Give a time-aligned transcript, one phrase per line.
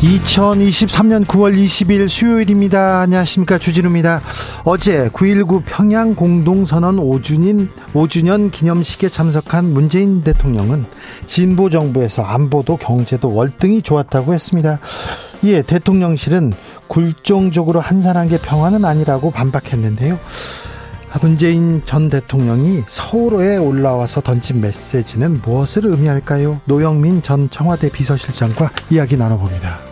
[0.00, 3.00] 2023년 9월 20일 수요일입니다.
[3.00, 3.58] 안녕하십니까.
[3.58, 4.22] 주진우입니다.
[4.64, 10.86] 어제 9.19 평양 공동선언 5주년, 5주년 기념식에 참석한 문재인 대통령은
[11.26, 14.80] 진보 정부에서 안보도 경제도 월등히 좋았다고 했습니다.
[15.42, 16.54] 이에 대통령실은
[16.88, 20.18] 굴종적으로 한산한 게 평화는 아니라고 반박했는데요.
[21.20, 26.62] 문재인 전 대통령이 서울에 올라와서 던진 메시지는 무엇을 의미할까요?
[26.64, 29.89] 노영민 전 청와대 비서실장과 이야기 나눠봅니다.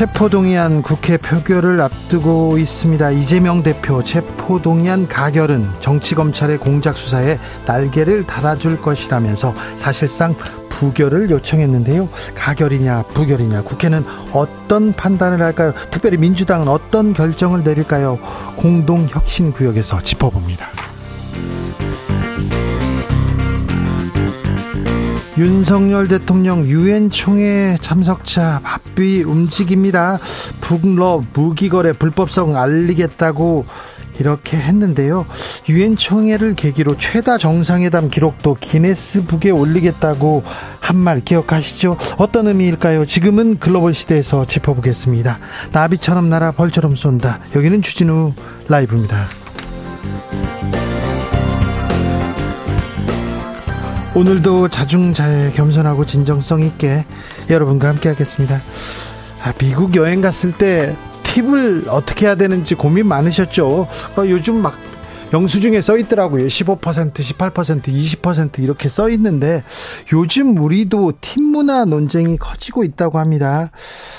[0.00, 3.10] 체포동의안 국회 표결을 앞두고 있습니다.
[3.10, 10.34] 이재명 대표 체포동의안 가결은 정치검찰의 공작수사에 날개를 달아줄 것이라면서 사실상
[10.70, 12.08] 부결을 요청했는데요.
[12.34, 15.74] 가결이냐 부결이냐 국회는 어떤 판단을 할까요?
[15.90, 18.18] 특별히 민주당은 어떤 결정을 내릴까요?
[18.56, 20.89] 공동혁신구역에서 짚어봅니다.
[25.38, 30.18] 윤석열 대통령 유엔 총회 참석자 바삐 움직입니다.
[30.60, 33.64] 북러 무기거래 불법성 알리겠다고
[34.18, 35.24] 이렇게 했는데요.
[35.70, 40.42] 유엔 총회를 계기로 최다 정상회담 기록도 기네스북에 올리겠다고
[40.80, 41.96] 한 말 기억하시죠?
[42.18, 43.06] 어떤 의미일까요?
[43.06, 45.38] 지금은 글로벌 시대에서 짚어보겠습니다.
[45.72, 47.38] 나비처럼 날아 벌처럼 쏜다.
[47.54, 48.32] 여기는 주진우
[48.68, 49.28] 라이브입니다.
[54.12, 57.04] 오늘도 자중자애 겸손하고 진정성 있게
[57.48, 58.60] 여러분과 함께 하겠습니다.
[59.42, 63.86] 아, 미국 여행 갔을 때 팁을 어떻게 해야 되는지 고민 많으셨죠?
[64.16, 64.74] 어, 요즘 막
[65.32, 66.46] 영수증에 써 있더라고요.
[66.46, 66.80] 15%,
[67.12, 69.62] 18%, 20% 이렇게 써 있는데
[70.12, 73.70] 요즘 우리도 팁 문화 논쟁이 커지고 있다고 합니다.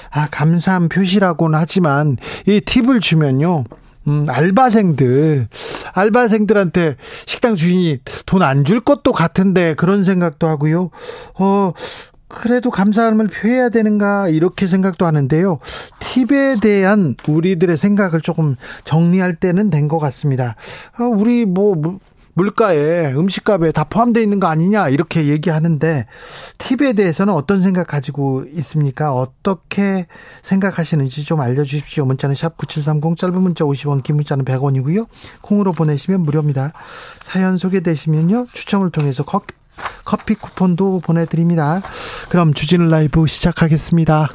[0.09, 2.15] 아, 감사한 표시라고는 하지만
[2.47, 3.65] 이 팁을 주면요.
[4.07, 5.47] 음, 알바생들,
[5.93, 6.95] 알바생들한테
[7.25, 10.89] 식당 주인이 돈 안 줄 것도 같은데 그런 생각도 하고요.
[11.39, 11.71] 어,
[12.27, 15.59] 그래도 감사함을 표해야 되는가 이렇게 생각도 하는데요.
[15.99, 20.55] 팁에 대한 우리들의 생각을 조금 정리할 때는 된 것 같습니다.
[20.99, 21.99] 어, 우리 뭐
[22.33, 26.05] 물가에 음식값에 다 포함되어 있는 거 아니냐 이렇게 얘기하는데
[26.57, 29.13] 팁에 대해서는 어떤 생각 가지고 있습니까?
[29.13, 30.05] 어떻게
[30.41, 32.05] 생각하시는지 좀 알려주십시오.
[32.05, 35.07] 문자는 샵 9730 짧은 문자 50원 긴 문자는 100원이고요.
[35.41, 36.71] 콩으로 보내시면 무료입니다.
[37.21, 38.47] 사연 소개되시면요.
[38.53, 39.53] 추첨을 통해서 커피,
[40.05, 41.81] 커피 쿠폰도 보내드립니다.
[42.29, 44.29] 그럼 주진우 라이브 시작하겠습니다.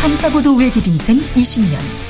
[0.00, 2.09] 탐사보도 외길 인생 20년.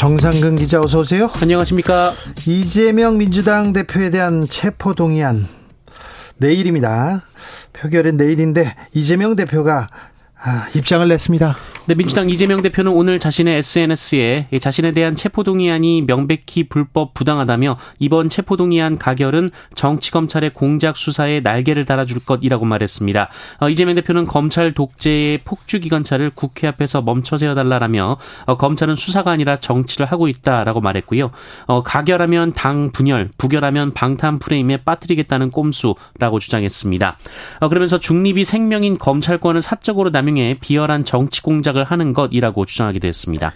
[0.00, 1.28] 정상근 기자 어서 오세요.
[1.42, 2.10] 안녕하십니까.
[2.46, 5.46] 이재명 민주당 대표에 대한 체포 동의안
[6.38, 7.20] 내일입니다.
[7.74, 9.88] 표결은 내일인데 이재명 대표가
[10.42, 11.54] 아, 입장을 냈습니다.
[11.86, 18.98] 네, 민주당 이재명 대표는 오늘 자신의 SNS에 자신에 대한 체포동의안이 명백히 불법 부당하다며 이번 체포동의안
[18.98, 23.30] 가결은 정치검찰의 공작 수사에 날개를 달아줄 것이라고 말했습니다.
[23.60, 30.06] 어, 이재명 대표는 검찰 독재의 폭주기관차를 국회 앞에서 멈춰 세워달라라며 어, 검찰은 수사가 아니라 정치를
[30.06, 31.30] 하고 있다라고 말했고요.
[31.66, 37.16] 어, 가결하면 당 분열, 부결하면 방탄 프레임에 빠뜨리겠다는 꼼수라고 주장했습니다.
[37.68, 43.52] 그러면서 중립이 생명인 검찰권을 사적으로 남용해 비열한 정치 공작을 시작을 하는 것이라고 주장하기도 했습니다.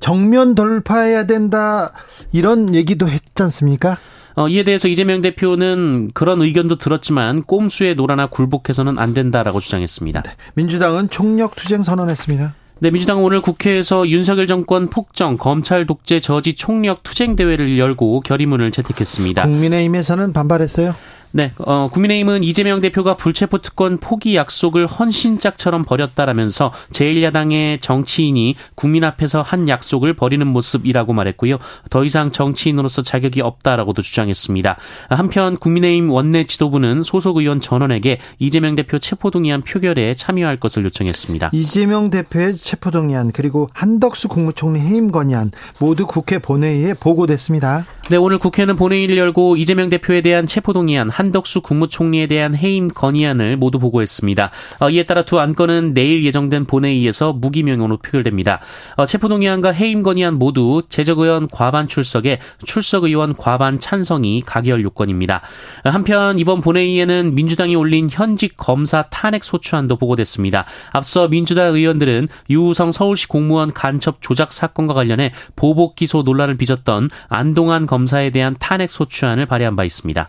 [0.00, 1.92] 정면 돌파해야 된다
[2.32, 3.98] 이런 얘기도 했지 않습니까?
[4.34, 10.22] 어, 이에 대해서 이재명 대표는 그런 의견도 들었지만 꼼수에 놀아나 굴복해서는 안 된다라고 주장했습니다.
[10.22, 12.54] 네, 민주당은 총력 투쟁 선언했습니다.
[12.78, 18.70] 네, 민주당은 오늘 국회에서 윤석열 정권 폭정, 검찰 독재 저지 총력 투쟁 대회를 열고 결의문을
[18.72, 19.44] 채택했습니다.
[19.44, 20.94] 국민의힘에서는 반발했어요.
[21.36, 29.42] 네, 어, 국민의힘은 이재명 대표가 불체포 특권 포기 약속을 헌신짝처럼 버렸다라면서 제1야당의 정치인이 국민 앞에서
[29.42, 31.58] 한 약속을 버리는 모습이라고 말했고요.
[31.90, 34.78] 더 이상 정치인으로서 자격이 없다라고도 주장했습니다.
[35.10, 41.50] 한편 국민의힘 원내 지도부는 소속 의원 전원에게 이재명 대표 체포 동의안 표결에 참여할 것을 요청했습니다.
[41.52, 47.84] 이재명 대표의 체포 동의안 그리고 한덕수 국무총리 해임 건의안 모두 국회 본회의에 보고됐습니다.
[48.08, 52.88] 네, 오늘 국회는 본회의를 열고 이재명 대표에 대한 체포 동의안, 한 덕수 국무총리에 대한 해임
[52.88, 54.50] 건의안을 모두 보고했습니다.
[54.80, 58.60] 어, 이에 따라 두 안건은 내일 예정된 본회의에서 무기명으로 표결됩니다.
[58.96, 65.42] 어, 체포동의안과 해임 건의안 모두 재적의원 과반 출석에 출석의원 과반 찬성이 가결 요건입니다.
[65.84, 70.64] 한편 이번 본회의에는 민주당이 올린 현직 검사 탄핵 소추안도 보고됐습니다.
[70.92, 77.86] 앞서 민주당 의원들은 유우성 서울시 공무원 간첩 조작 사건과 관련해 보복 기소 논란을 빚었던 안동안
[77.86, 80.28] 검사에 대한 탄핵 소추안을 발의한 바 있습니다.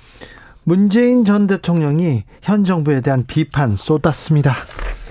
[0.68, 4.54] 문재인 전 대통령이 현 정부에 대한 비판 쏟았습니다.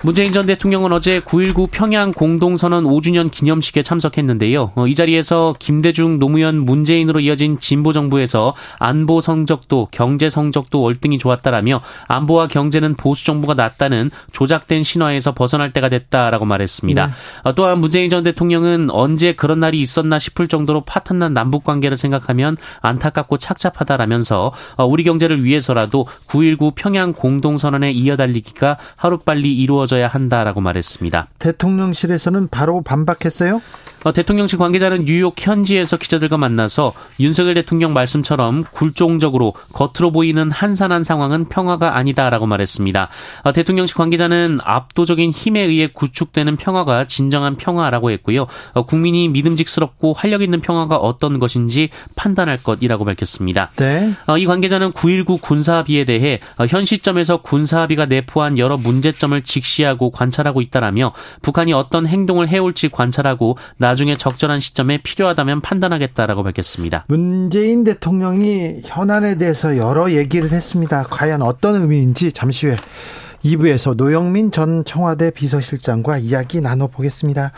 [0.07, 4.71] 문재인 전 대통령은 어제 9.19 평양 공동선언 5주년 기념식에 참석했는데요.
[4.75, 11.81] 어, 이 자리에서 김대중, 노무현, 문재인으로 이어진 진보 정부에서 안보 성적도 경제 성적도 월등히 좋았다라며
[12.07, 17.07] 안보와 경제는 보수 정부가 낫다는 조작된 신화에서 벗어날 때가 됐다라고 말했습니다.
[17.07, 17.13] 네.
[17.43, 22.55] 어, 또한 문재인 전 대통령은 언제 그런 날이 있었나 싶을 정도로 파탄난 남북 관계를 생각하면
[22.79, 31.27] 안타깝고 착잡하다라면서 어, 우리 경제를 위해서라도 9.19 평양 공동선언에 이어달리기가 하루빨리 이루어져 이루어져야 한다라고 말했습니다.
[31.39, 33.61] 대통령실에서는 바로 반박했어요?
[34.03, 41.45] 어, 대통령실 관계자는 뉴욕 현지에서 기자들과 만나서 윤석열 대통령 말씀처럼 굴종적으로 겉으로 보이는 한산한 상황은
[41.45, 43.09] 평화가 아니다라고 말했습니다.
[43.43, 48.47] 어, 대통령실 관계자는 압도적인 힘에 의해 구축되는 평화가 진정한 평화라고 했고요.
[48.73, 53.71] 어, 국민이 믿음직스럽고 활력 있는 평화가 어떤 것인지 판단할 것이라고 밝혔습니다.
[53.77, 54.13] 네.
[54.27, 60.61] 어, 이 관계자는 9.19 군사합의에 대해 어, 현 시점에서 군사합의가 내포한 여러 문제점을 직시하고 관찰하고
[60.61, 67.05] 있다라며 북한이 어떤 행동을 해올지 관찰하고 나 중에 적절한 시점에 필요하다면 판단하겠다라고 밝혔습니다.
[67.07, 71.03] 문재인 대통령이 현안에 대해서 여러 얘기를 했습니다.
[71.03, 72.75] 과연 어떤 의미인지 잠시 후에
[73.43, 77.51] 2부에서 노영민 전 청와대 비서실장과 이야기 나눠보겠습니다.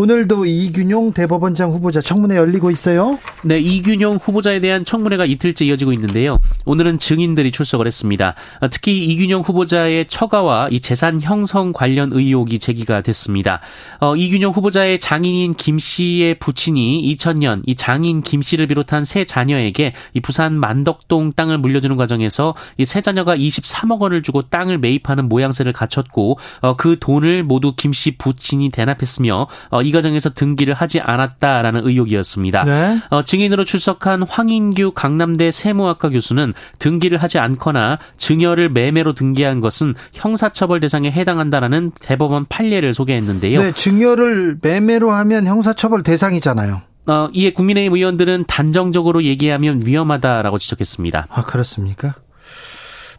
[0.00, 3.18] 오늘도 이균용 대법원장 후보자 청문회 열리고 있어요.
[3.44, 6.40] 네, 이균용 후보자에 대한 청문회가 이틀째 이어지고 있는데요.
[6.64, 8.34] 오늘은 증인들이 출석을 했습니다.
[8.70, 13.60] 특히 이균용 후보자의 처가와 이 재산 형성 관련 의혹이 제기가 됐습니다.
[14.00, 19.92] 어, 이균용 후보자의 장인인 김 씨의 부친이 2000년 이 장인 김 씨를 비롯한 세 자녀에게
[20.14, 25.74] 이 부산 만덕동 땅을 물려주는 과정에서 이 세 자녀가 23억 원을 주고 땅을 매입하는 모양새를
[25.74, 31.86] 갖췄고 어, 그 돈을 모두 김 씨 부친이 대납했으며 어, 이 과정에서 등기를 하지 않았다라는
[31.86, 32.64] 의혹이었습니다.
[32.64, 32.98] 네.
[33.10, 40.80] 어, 증인으로 출석한 황인규 강남대 세무학과 교수는 등기를 하지 않거나 증여를 매매로 등기한 것은 형사처벌
[40.80, 43.60] 대상에 해당한다라는 대법원 판례를 소개했는데요.
[43.60, 46.82] 네, 증여를 매매로 하면 형사처벌 대상이잖아요.
[47.06, 51.26] 어, 이에 국민의힘 의원들은 단정적으로 얘기하면 위험하다라고 지적했습니다.
[51.28, 52.14] 아, 그렇습니까?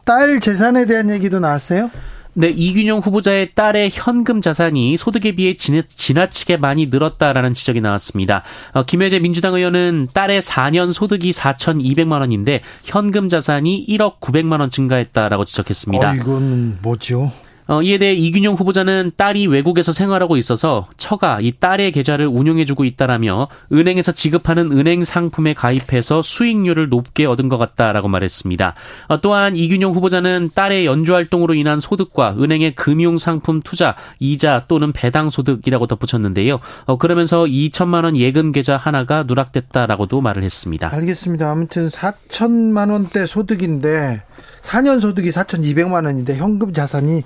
[0.06, 1.92] 딸 재산에 대한 얘기도 나왔어요?
[2.34, 8.44] 네, 이균용 후보자의 딸의 현금 자산이 소득에 비해 지나치게 많이 늘었다라는 지적이 나왔습니다.
[8.74, 15.44] 어, 김혜재 민주당 의원은 딸의 4년 소득이 4,200만 원인데 현금 자산이 1억 900만 원 증가했다라고
[15.46, 16.12] 지적했습니다.
[16.12, 17.32] 어, 이건 뭐죠?
[17.72, 23.48] 어, 이에 대해 이균용 후보자는 딸이 외국에서 생활하고 있어서 처가 이 딸의 계좌를 운용해주고 있다라며
[23.72, 28.76] 은행에서 지급하는 은행 상품에 가입해서 수익률을 높게 얻은 것 같다라고 말했습니다.
[29.08, 34.92] 어, 또한 이균용 후보자는 딸의 연주 활동으로 인한 소득과 은행의 금융 상품 투자, 이자 또는
[34.92, 36.60] 배당 소득이라고 덧붙였는데요.
[36.88, 40.94] 어, 그러면서 2천만 원 예금 계좌 하나가 누락됐다라고도 말을 했습니다.
[40.94, 41.50] 알겠습니다.
[41.50, 44.24] 아무튼 4천만 원대 소득인데
[44.62, 47.24] 4년 소득이 4,200만 원인데 현금 자산이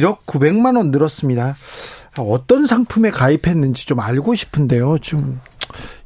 [0.00, 1.56] 1억 900만 원 늘었습니다.
[2.18, 4.98] 어떤 상품에 가입했는지 좀 알고 싶은데요.
[4.98, 5.40] 좀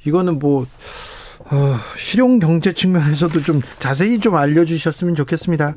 [0.05, 0.67] 이거는 뭐
[1.53, 5.75] 어, 실용 경제 측면에서도 좀 자세히 좀 알려주셨으면 좋겠습니다.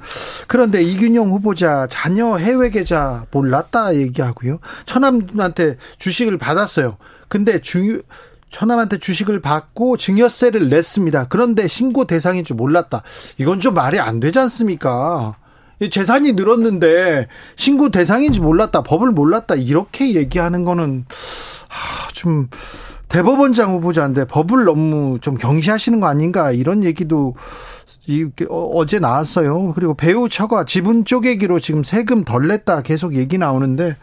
[0.47, 4.59] 그런데 이균용 후보자 자녀 해외 계좌 몰랐다 얘기하고요.
[4.85, 6.97] 처남한테 주식을 받았어요.
[7.27, 8.03] 근데 주
[8.49, 11.27] 처남한테 주식을 받고 증여세를 냈습니다.
[11.29, 13.01] 그런데 신고 대상인 줄 몰랐다.
[13.37, 15.35] 이건 좀 말이 안 되지 않습니까?
[15.89, 21.05] 재산이 늘었는데 신고 대상인지 몰랐다, 법을 몰랐다 이렇게 얘기하는 거는
[22.13, 22.49] 좀
[23.09, 27.35] 대법원장 후보자인데 법을 너무 좀 경시하시는 거 아닌가 이런 얘기도
[28.49, 29.73] 어, 어제 나왔어요.
[29.73, 33.97] 그리고 배우 처가 지분 쪼개기로 지금 세금 덜 냈다 계속 얘기 나오는데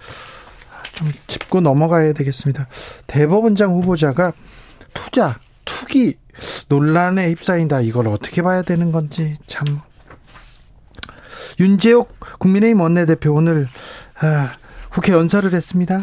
[0.93, 2.69] 좀 짚고 넘어가야 되겠습니다.
[3.07, 4.33] 대법원장 후보자가
[4.95, 6.17] 투자, 투기
[6.69, 7.81] 논란에 휩싸인다.
[7.81, 9.65] 이걸 어떻게 봐야 되는 건지 참
[11.61, 13.69] 윤재옥 국민의힘 원내대표 오늘
[14.21, 14.52] 아,
[14.90, 16.00] 국회 연설을 했습니다.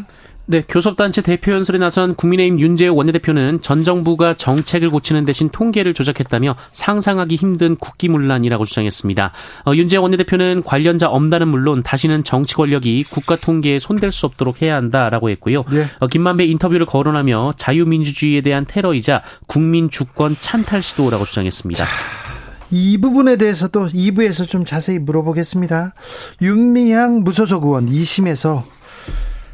[0.50, 6.56] 네, 교섭단체 대표 연설에 나선 국민의힘 윤재호 원내대표는 전 정부가 정책을 고치는 대신 통계를 조작했다며
[6.72, 9.34] 상상하기 힘든 국기문란이라고 주장했습니다.
[9.66, 14.78] 어, 윤재호 원내대표는 관련자 엄단은 물론 다시는 정치 권력이 국가 통계에 손댈 수 없도록 해야
[14.78, 15.66] 한다라고 했고요.
[15.70, 15.84] 네.
[16.00, 21.84] 어, 김만배 인터뷰를 거론하며 자유민주주의에 대한 테러이자 국민 주권 찬탈 시도라고 주장했습니다.
[21.84, 22.27] 자.
[22.72, 25.94] 이 부분에 대해서도 2부에서 좀 자세히 물어보겠습니다.
[26.42, 28.64] 윤미향 무소속 의원 2심에서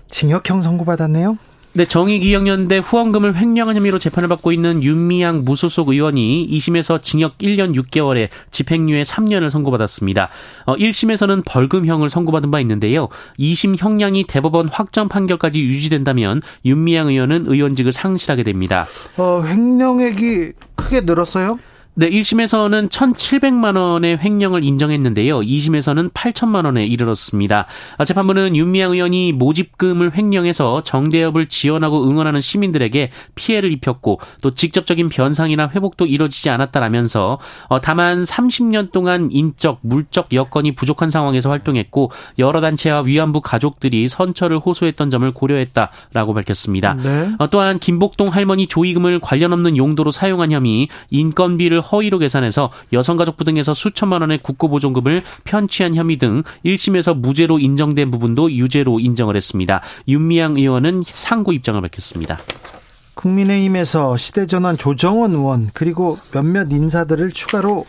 [0.09, 1.37] 징역형 선고받았네요.
[1.75, 8.29] 네, 정의기억연대 후원금을 횡령한 혐의로 재판을 받고 있는 윤미향 무소속 의원이 2심에서 징역 1년 6개월에
[8.51, 10.29] 집행유예 3년을 선고받았습니다.
[10.67, 13.09] 어, 1심에서는 벌금형을 선고받은 바 있는데요.
[13.39, 18.85] 2심 형량이 대법원 확정 판결까지 유지된다면 윤미향 의원은 의원직을 상실하게 됩니다.
[19.17, 21.57] 어, 횡령액이 크게 늘었어요?
[21.95, 25.41] 네, 1심에서는 1,700만 원의 횡령을 인정했는데요.
[25.41, 27.67] 2심에서는 8천만 원에 이르렀습니다.
[27.99, 35.69] 아, 재판부는 윤미향 의원이 모집금을 횡령해서 정대협을 지원하고 응원하는 시민들에게 피해를 입혔고 또 직접적인 변상이나
[35.69, 43.01] 회복도 이뤄지지 않았다라면서 어, 다만 30년 동안 인적, 물적 여건이 부족한 상황에서 활동했고 여러 단체와
[43.01, 46.95] 위안부 가족들이 선처를 호소했던 점을 고려했다라고 밝혔습니다.
[46.95, 47.33] 네.
[47.37, 53.73] 어, 또한 김복동 할머니 조의금을 관련 없는 용도로 사용한 혐의, 인건비를 허위로 계산해서 여성가족부 등에서
[53.73, 59.81] 수천만 원의 국고보존금을 편취한 혐의 등 1심에서 무죄로 인정된 부분도 유죄로 인정을 했습니다.
[60.07, 62.39] 윤미향 의원은 상고 입장을 밝혔습니다.
[63.15, 67.85] 국민의힘에서 시대전환 조정원 의원 그리고 몇몇 인사들을 추가로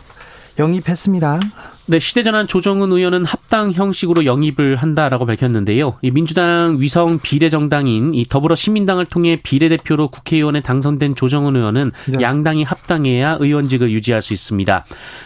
[0.59, 1.39] 영입했습니다.
[1.87, 5.99] 네, 시대전환 조정은 의원은 합당 형식으로 영입을 한다라고 밝혔는데요.
[6.01, 12.21] 이 민주당 위성 비례정당인 이 더불어 시민당을 통해 비례대표로 국회의원에 당선된 조정은 의원은 네.
[12.21, 14.83] 양당이 합당해야 의원직을 유지할 수 있습니다.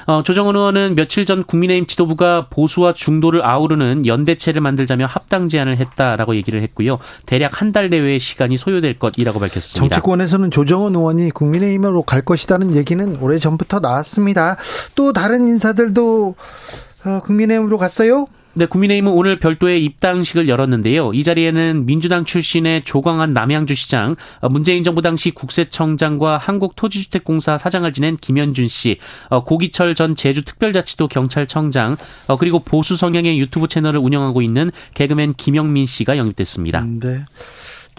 [0.07, 6.35] 어, 조정은 의원은 며칠 전 국민의힘 지도부가 보수와 중도를 아우르는 연대체를 만들자며 합당 제안을 했다라고
[6.35, 6.99] 얘기를 했고요.
[7.25, 9.95] 대략 한 달 내외의 시간이 소요될 것이라고 밝혔습니다.
[9.95, 14.57] 정치권에서는 조정은 의원이 국민의힘으로 갈 것이라는 얘기는 오래 전부터 나왔습니다.
[14.95, 16.48] 또 다른 인사들도 어,
[17.23, 18.27] 국민의힘으로 갔어요?
[18.55, 21.13] 네, 국민의힘은 오늘 별도의 입당식을 열었는데요.
[21.13, 28.17] 이 자리에는 민주당 출신의 조광한 남양주 시장, 어, 문재인 정부 당시 국세청장과 한국토지주택공사 사장을 지낸
[28.17, 28.97] 김현준 씨,
[29.29, 31.95] 어, 고기철 전 제주특별자치도 경찰청장,
[32.27, 36.85] 어, 그리고 보수 성향의 유튜브 채널을 운영하고 있는 개그맨 김영민 씨가 영입됐습니다.
[36.85, 37.25] 네.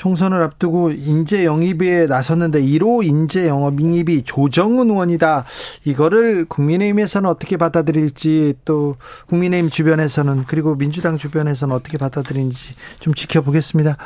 [0.00, 5.45] 총선을 앞두고 인재 영입에 나섰는데 1호 인재 영입이 조정은 의원이다.
[5.85, 13.99] 이거를 국민의힘에서는 어떻게 받아들일지 또 국민의힘 주변에서는 그리고 민주당 주변에서는 어떻게 받아들이는지 좀 지켜보겠습니다.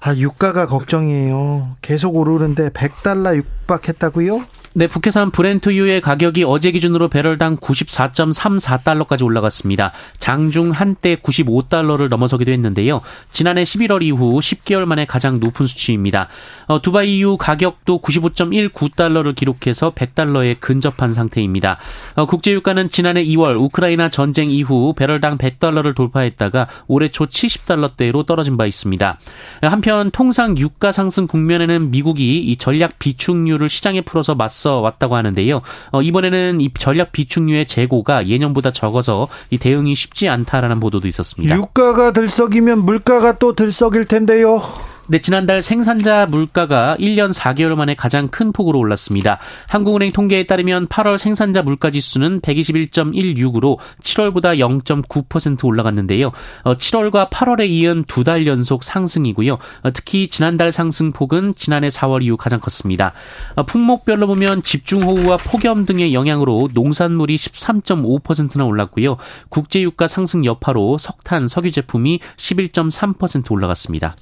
[0.00, 1.76] 아, 유가가 걱정이에요.
[1.82, 4.61] 계속 오르는데 100달러 육박했다고요?
[4.74, 9.92] 네, 북해산 브렌트유의 가격이 어제 기준으로 배럴당 94.34달러까지 올라갔습니다.
[10.16, 13.02] 장중 한때 95달러를 넘어서기도 했는데요.
[13.30, 16.28] 지난해 11월 이후 10개월 만에 가장 높은 수치입니다.
[16.68, 21.76] 어, 두바이유 가격도 95.19달러를 기록해서 100달러에 근접한 상태입니다.
[22.14, 28.64] 어, 국제유가는 지난해 2월 우크라이나 전쟁 이후 배럴당 100달러를 돌파했다가 올해 초 70달러대로 떨어진 바
[28.64, 29.18] 있습니다.
[29.60, 35.60] 한편 통상 유가 상승 국면에는 미국이 이 전략 비축률을 시장에 풀어서 맞서 앞서 왔다고 하는데요.
[35.90, 41.56] 어, 이번에는 이 전략 비축류의 재고가 예년보다 적어서 이 대응이 쉽지 않다라는 보도도 있었습니다.
[41.56, 44.62] 유가가 들썩이면 물가가 또 들썩일 텐데요.
[45.08, 49.38] 네, 지난달 생산자 물가가 1년 4개월 만에 가장 큰 폭으로 올랐습니다.
[49.66, 56.30] 한국은행 통계에 따르면 8월 생산자 물가 지수는 121.16으로 7월보다 0.9% 올라갔는데요.
[56.64, 59.54] 7월과 어, 8월에 이은 두 달 연속 상승이고요.
[59.54, 63.12] 어, 특히 지난달 상승폭은 지난해 4월 이후 가장 컸습니다.
[63.56, 69.16] 어, 품목별로 보면 집중호우와 폭염 등의 영향으로 농산물이 13.5%나 올랐고요.
[69.48, 74.14] 국제유가 상승 여파로 석탄, 석유 제품이 11.3% 올라갔습니다.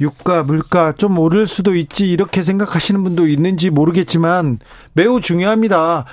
[0.00, 4.58] 유가, 물가 좀 오를 수도 있지 이렇게 생각하시는 분도 있는지 모르겠지만
[4.94, 6.06] 매우 중요합니다.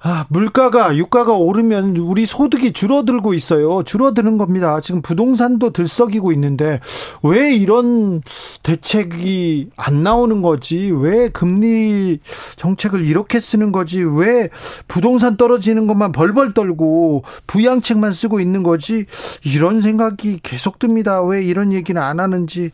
[0.00, 3.82] 아, 물가가, 유가가 오르면 우리 소득이 줄어들고 있어요.
[3.82, 4.80] 줄어드는 겁니다.
[4.80, 6.78] 지금 부동산도 들썩이고 있는데
[7.24, 8.22] 왜 이런
[8.62, 10.92] 대책이 안 나오는 거지?
[10.92, 12.20] 왜 금리
[12.54, 14.04] 정책을 이렇게 쓰는 거지?
[14.04, 14.50] 왜
[14.86, 19.04] 부동산 떨어지는 것만 벌벌 떨고 부양책만 쓰고 있는 거지?
[19.44, 21.24] 이런 생각이 계속 듭니다.
[21.24, 22.70] 왜 이런 얘기는 안 하는지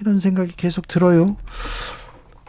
[0.00, 1.36] 이런 생각이 계속 들어요.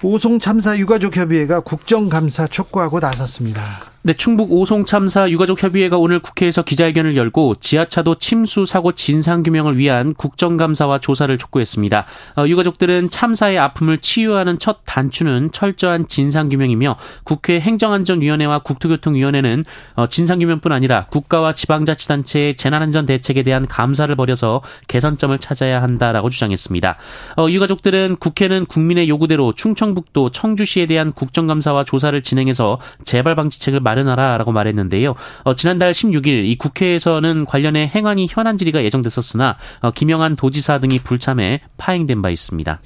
[0.04, 3.62] 오송 참사 유가족 협의회가 국정감사 촉구하고 나섰습니다.
[4.08, 9.78] 네, 충북 오송 참사 유가족 협의회가 오늘 국회에서 기자회견을 열고 지하차도 침수 사고 진상 규명을
[9.78, 12.06] 위한 국정감사와 조사를 촉구했습니다.
[12.38, 16.96] 어, 유가족들은 참사의 아픔을 치유하는 첫 단추는 철저한 진상 규명이며
[17.26, 25.38] 국회 행정안전위원회와 국토교통위원회는 어, 진상 규명뿐 아니라 국가와 지방자치단체의 재난안전 대책에 대한 감사를 벌여서 개선점을
[25.40, 26.96] 찾아야 한다라고 주장했습니다.
[27.36, 34.52] 어, 유가족들은 국회는 국민의 요구대로 충청북도 청주시에 대한 국정감사와 조사를 진행해서 재발 방지책을 마련 마련하라라고
[34.52, 35.16] 말했는데요.
[35.44, 41.62] 어, 지난달 16일 이 국회에서는 관련해 행안위 현안 질의가 예정됐었으나 어, 김영한 도지사 등이 불참해
[41.78, 42.80] 파행된 바 있습니다.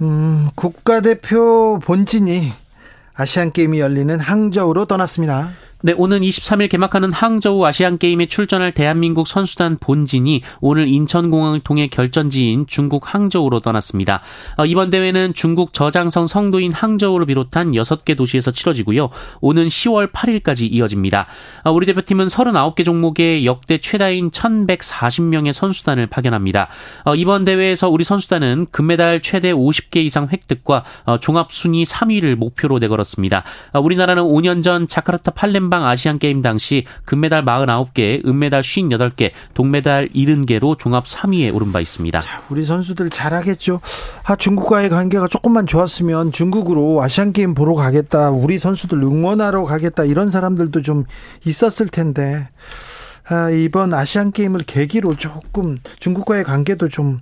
[0.00, 2.52] 음, 국가대표 본진이
[3.14, 5.50] 아시안 게임이 열리는 항저우로 떠났습니다.
[5.80, 12.66] 네, 오는 23일 개막하는 항저우 아시안 게임에 출전할 대한민국 선수단 본진이 오늘 인천공항을 통해 결전지인
[12.66, 14.20] 중국 항저우로 떠났습니다.
[14.56, 19.10] 어, 이번 대회는 중국 저장성 성도인 항저우를 비롯한 6개 도시에서 치러지고요.
[19.40, 21.28] 오는 10월 8일까지 이어집니다.
[21.62, 26.70] 어, 우리 대표팀은 39개 종목에 역대 최다인 1,140명의 선수단을 파견합니다.
[27.04, 30.82] 어, 이번 대회에서 우리 선수단은 금메달 최대 50개 이상 획득과
[31.20, 33.44] 종합 순위 3위를 목표로 내걸었습니다.
[33.74, 40.78] 우리나라는 5년 전 자카르타 팔렘 한방 아시안 게임 당시 금메달 49개, 은메달 58개, 동메달 70개로
[40.78, 42.20] 종합 3위에 오른 바 있습니다.
[42.20, 43.82] 자, 우리 선수들 잘하겠죠.
[44.24, 48.30] 아, 중국과의 관계가 조금만 좋았으면 중국으로 아시안 게임 보러 가겠다.
[48.30, 50.04] 우리 선수들 응원하러 가겠다.
[50.04, 51.04] 이런 사람들도 좀
[51.44, 52.48] 있었을 텐데.
[53.28, 57.20] 아, 이번 아시안 게임을 계기로 조금 중국과의 관계도 좀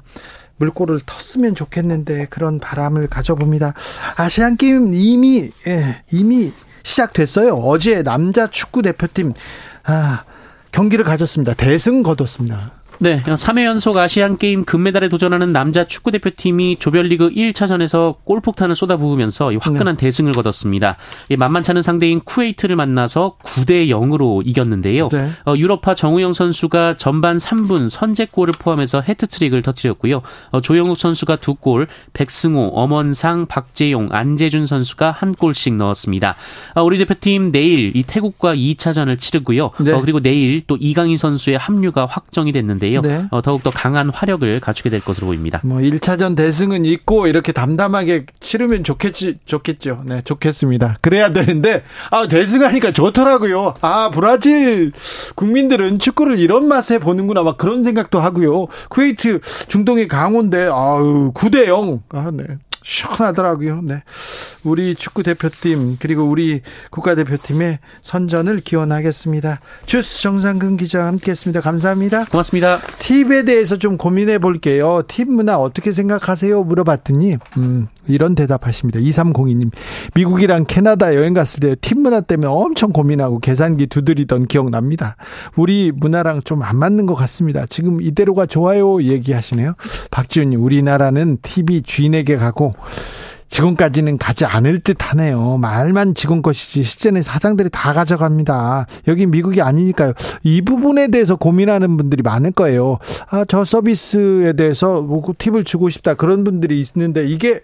[0.59, 3.75] 물꼬를 텄으면 좋겠는데 그런 바람을 가져봅니다.
[4.17, 6.53] 아시안 게임 이미 예, 이미
[6.87, 7.57] 시작됐어요.
[7.57, 9.35] 어제 남자 축구 대표팀
[9.85, 10.23] 아,
[10.71, 11.55] 경기를 가졌습니다.
[11.55, 12.71] 대승 거뒀습니다.
[12.99, 19.97] 네, 3회 연속 아시안 게임 금메달에 도전하는 남자 축구 대표팀이 조별리그 1차전에서 골폭탄을 쏟아부으면서 화끈한
[19.97, 20.07] 네.
[20.07, 20.97] 대승을 거뒀습니다.
[21.37, 25.09] 만만찮은 상대인 쿠웨이트를 만나서 9대 0으로 이겼는데요.
[25.09, 25.31] 네.
[25.45, 30.23] 어, 유럽파 정우영 선수가 전반 3분 선제골을 포함해서 해트트릭을 터뜨렸고요.
[30.51, 36.37] 어, 조영욱 선수가 두 골, 백승호, 엄원상, 박재용, 안재준 선수가 한 골씩 넣었습니다.
[36.75, 39.73] 어, 우리 대표팀 내일 이 태국과 2차전을 치르고요.
[39.81, 39.93] 네.
[39.93, 43.23] 어, 그리고 내일 또 이강인 선수의 합류가 확정이 됐는데 있는데요.
[43.23, 43.29] 네.
[43.31, 45.61] 어, 더욱더 강한 화력을 갖추게 될 것으로 보입니다.
[45.65, 50.03] 뭐 1차전 대승은 있고 이렇게 담담하게 치르면 좋겠지 좋겠죠.
[50.07, 50.97] 네, 좋겠습니다.
[51.01, 53.75] 그래야 되는데 아, 대승하니까 좋더라고요.
[53.81, 54.93] 아, 브라질
[55.35, 58.67] 국민들은 축구를 이런 맛에 보는구나 막 그런 생각도 하고요.
[58.89, 62.03] 쿠웨이트 중동의 강호인데 아유, 9대 0.
[62.11, 62.45] 아, 네.
[62.91, 63.81] 시원하더라고요.
[63.83, 64.03] 네.
[64.63, 69.61] 우리 축구 대표팀 그리고 우리 국가대표팀의 선전을 기원하겠습니다.
[69.87, 71.61] 주스 정상근 기자 함께했습니다.
[71.61, 72.27] 감사합니다.
[72.27, 72.81] 고맙습니다.
[72.99, 75.03] 팁에 대해서 좀 고민해 볼게요.
[75.09, 76.63] 팁 문화 어떻게 생각하세요?
[76.63, 79.01] 물어봤더니 음, 이런 대답하십니다.
[79.01, 79.71] 2302님
[80.15, 85.17] 미국이랑 캐나다 여행 갔을 때 팁 문화 때문에 엄청 고민하고 계산기 두드리던 기억 납니다.
[85.57, 87.67] 우리 문화랑 좀 안 맞는 것 같습니다.
[87.67, 89.75] 지금 이대로가 좋아요 얘기하시네요.
[90.11, 92.75] 박지훈님 우리나라는 팁이 주인에게 가고
[93.49, 95.57] 지금까지는 가지 않을 듯 하네요.
[95.59, 98.87] 말만 직원 것이지 실제는 사장들이 다 가져갑니다.
[99.09, 100.13] 여기 미국이 아니니까요.
[100.43, 102.99] 이 부분에 대해서 고민하는 분들이 많을 거예요.
[103.31, 106.15] 아, 저 서비스에 대해서 뭐 팁을 주고 싶다.
[106.15, 107.61] 그런 분들이 있는데 이게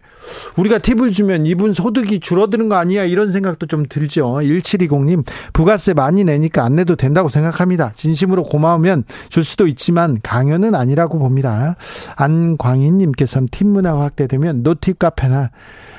[0.57, 4.27] 우리가 팁을 주면 이분 소득이 줄어드는 거 아니야 이런 생각도 좀 들죠.
[4.27, 7.93] 1720님 부가세 많이 내니까 안 내도 된다고 생각합니다.
[7.95, 11.77] 진심으로 고마우면 줄 수도 있지만 강요는 아니라고 봅니다.
[12.17, 15.51] 안광희님께서는 팁 문화가 확대되면 노팁 카페나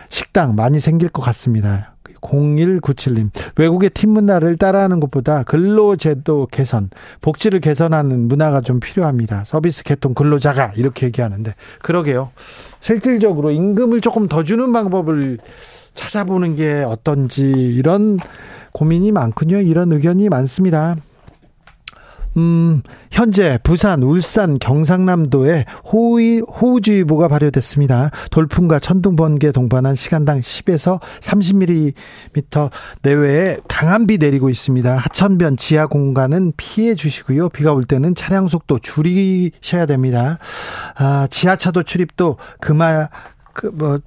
[0.09, 1.92] 식당 많이 생길 것 같습니다.
[2.23, 6.89] 0197님, 외국의 팀 문화를 따라하는 것보다 근로제도 개선,
[7.21, 9.43] 복지를 개선하는 문화가 좀 필요합니다.
[9.45, 12.31] 서비스 개통 근로자가 이렇게 얘기하는데, 그러게요.
[12.79, 15.38] 실질적으로 임금을 조금 더 주는 방법을
[15.93, 18.17] 찾아보는 게 어떤지 이런
[18.71, 19.57] 고민이 많군요.
[19.57, 20.95] 이런 의견이 많습니다.
[22.38, 28.10] 음, 현재 부산, 울산, 경상남도에 호의, 호우주의보가 발효됐습니다.
[28.32, 31.93] 돌풍과 천둥, 번개 동반한 시간당 10에서 30mm
[33.04, 34.98] 내외에 강한 비 내리고 있습니다.
[34.98, 37.50] 하천변 지하 공간은 피해 주시고요.
[37.50, 40.39] 비가 올 때는 차량 속도 줄이셔야 됩니다.
[40.96, 43.10] 아, 지하차도 출입도 그마,
[43.54, 44.00] 그, 뭐,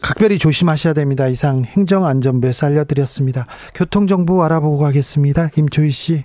[0.00, 1.26] 각별히 조심하셔야 됩니다.
[1.26, 3.46] 이상 행정안전부에서 알려드렸습니다.
[3.74, 5.48] 교통정보 알아보고 가겠습니다.
[5.56, 6.24] 임초희 씨.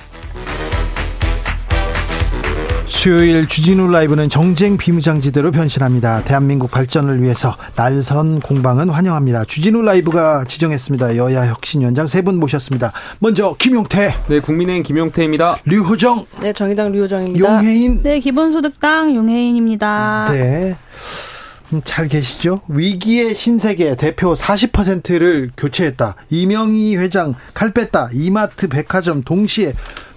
[3.05, 6.23] 수요일 주진우 라이브는 정쟁 비무장지대로 변신합니다.
[6.23, 9.45] 대한민국 발전을 위해서 날선 공방은 환영합니다.
[9.45, 11.15] 주진우 라이브가 지정했습니다.
[11.17, 12.91] 여야 혁신위원장 세 분 모셨습니다.
[13.17, 14.13] 먼저 김용태.
[14.27, 15.55] 네, 국민의힘 김용태입니다.
[15.65, 16.27] 류호정.
[16.41, 17.43] 네, 정의당 류호정입니다.
[17.55, 18.03] 용혜인.
[18.03, 20.27] 네, 기본소득당 용혜인입니다.
[20.31, 20.75] 네.
[21.73, 22.61] 음, 잘 계시죠?
[22.67, 26.17] 위기의 신세계 대표 40%를 교체했다.
[26.29, 28.09] 이명희 회장 칼 뺐다.
[28.13, 29.73] 이마트 백화점 동시에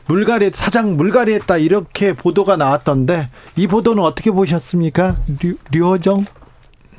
[0.07, 6.25] 물갈이 사장 물갈이했다 이렇게 보도가 나왔던데 이 보도는 어떻게 보셨습니까, 류, 류호정?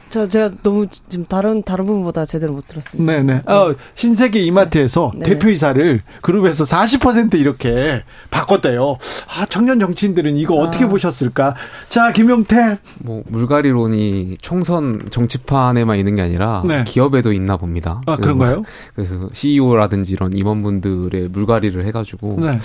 [0.09, 3.11] 저 제가 너무 지금 다른 다른 부분보다 제대로 못 들었습니다.
[3.11, 3.41] 네네.
[3.47, 5.25] 어, 신세계 이마트에서 네.
[5.25, 8.97] 대표이사를 그룹에서 40% 이렇게 바꿨대요.
[9.27, 10.87] 아 청년 정치인들은 이거 어떻게 아.
[10.87, 11.55] 보셨을까?
[11.89, 12.77] 자 김용태.
[12.99, 16.83] 뭐 물갈이론이 총선 정치판에만 있는 게 아니라 네.
[16.85, 18.01] 기업에도 있나 봅니다.
[18.05, 18.63] 아 그런가요?
[18.95, 22.59] 그래서 CEO라든지 이런 임원분들의 물갈이를 해가지고 네.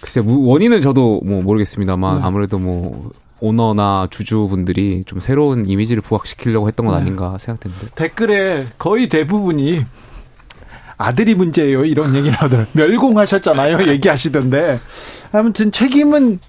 [0.00, 2.22] 글쎄 무- 원인은 저도 뭐 모르겠습니다만 네.
[2.24, 7.00] 아무래도 뭐 오너나 주주분들이 좀 새로운 이미지를 부각시키려고 했던 건 네.
[7.02, 9.84] 아닌가 생각되는데 댓글에 거의 대부분이
[10.96, 12.66] 아들이 문제예요 이런 얘기 나오더라고요.
[12.72, 14.80] 멸공하셨잖아요 얘기하시던데
[15.32, 16.40] 아무튼 책임은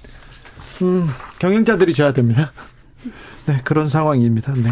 [0.82, 2.52] 음, 경영자들이 져야 됩니다.
[3.46, 4.54] 네 그런 상황입니다.
[4.56, 4.72] 네.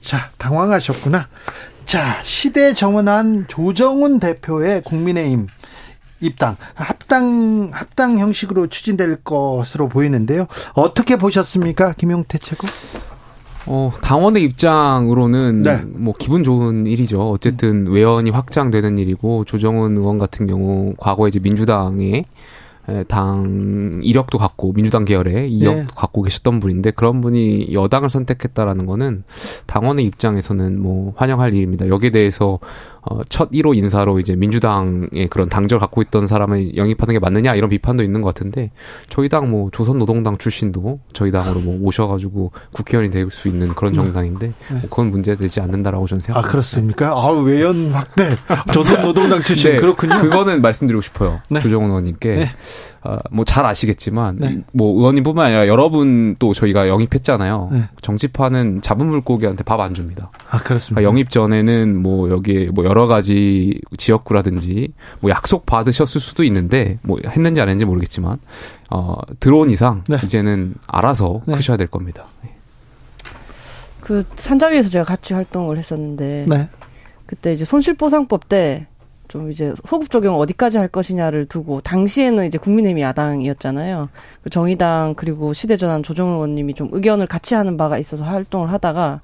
[0.00, 1.28] 자 당황하셨구나.
[1.86, 5.46] 자 시대 정원한 조정훈 대표의 국민의힘
[6.20, 10.46] 입당 합당 합당 형식으로 추진될 것으로 보이는데요.
[10.74, 12.66] 어떻게 보셨습니까, 김용태 최고?
[13.66, 15.82] 어, 당원의 입장으로는 네.
[15.86, 17.30] 뭐 기분 좋은 일이죠.
[17.30, 22.26] 어쨌든 외연이 확장되는 일이고 조정은 의원 같은 경우 과거에 이제 민주당의
[22.86, 25.86] 에, 당 이력도 갖고 민주당 계열의 이력도 네.
[25.96, 29.24] 갖고 계셨던 분인데 그런 분이 여당을 선택했다라는 거는
[29.64, 31.88] 당원의 입장에서는 뭐 환영할 일입니다.
[31.88, 32.58] 여기에 대해서
[33.06, 37.68] 어, 첫 1호 인사로 이제 민주당의 그런 당절 갖고 있던 사람을 영입하는 게 맞느냐 이런
[37.70, 38.70] 비판도 있는 것 같은데
[39.08, 44.52] 저희 당 뭐 조선노동당 출신도 저희 당으로 뭐 모셔가지고 국회의원이 될 수 있는 그런 정당인데
[44.70, 46.50] 뭐 그건 문제되지 않는다라고 저는 아 생각합니다.
[46.50, 47.08] 그렇습니까?
[47.12, 48.30] 아 외연 확대
[48.72, 50.16] 조선노동당 출신 네, 그렇군요.
[50.18, 51.40] 그거는 말씀드리고 싶어요.
[51.48, 51.60] 네.
[51.60, 52.34] 조정훈 의원님께.
[52.36, 52.50] 네.
[53.06, 54.62] 아, 뭐잘 아시겠지만 네.
[54.72, 57.68] 뭐 의원님뿐만 아니라 여러분 또 저희가 영입했잖아요.
[57.70, 57.82] 네.
[58.00, 60.30] 정치판은 잡은 물고기한테 밥 안 줍니다.
[60.50, 60.94] 아 그렇습니다.
[60.94, 67.18] 그러니까 영입 전에는 뭐 여기에 뭐 여러 가지 지역구라든지 뭐 약속 받으셨을 수도 있는데 뭐
[67.26, 68.38] 했는지 안 했는지 모르겠지만
[68.90, 70.16] 어 들어온 이상 네.
[70.24, 71.56] 이제는 알아서 네.
[71.56, 72.24] 크셔야 될 겁니다.
[74.00, 76.68] 그 산자위에서 제가 같이 활동을 했었는데 네.
[77.26, 78.86] 그때 이제 손실보상법 때
[79.28, 84.08] 좀 이제 소급 적용 어디까지 할 것이냐를 두고 당시에는 이제 국민의힘이 야당이었잖아요.
[84.42, 89.20] 그 정의당 그리고 시대전환 조정훈 의원님이 좀 의견을 같이 하는 바가 있어서 활동을 하다가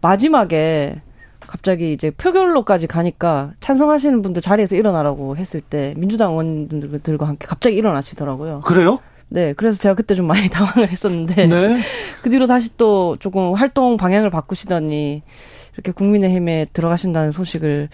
[0.00, 1.02] 마지막에
[1.40, 8.60] 갑자기 이제 표결로까지 가니까 찬성하시는 분들 자리에서 일어나라고 했을 때 민주당 의원들과 함께 갑자기 일어나시더라고요.
[8.60, 8.98] 그래요?
[9.28, 11.80] 네, 그래서 제가 그때 좀 많이 당황을 했었는데 네.
[12.22, 15.22] 그 뒤로 다시 또 조금 활동 방향을 바꾸시더니
[15.80, 17.88] 이렇게 국민의힘에 들어가신다는 소식을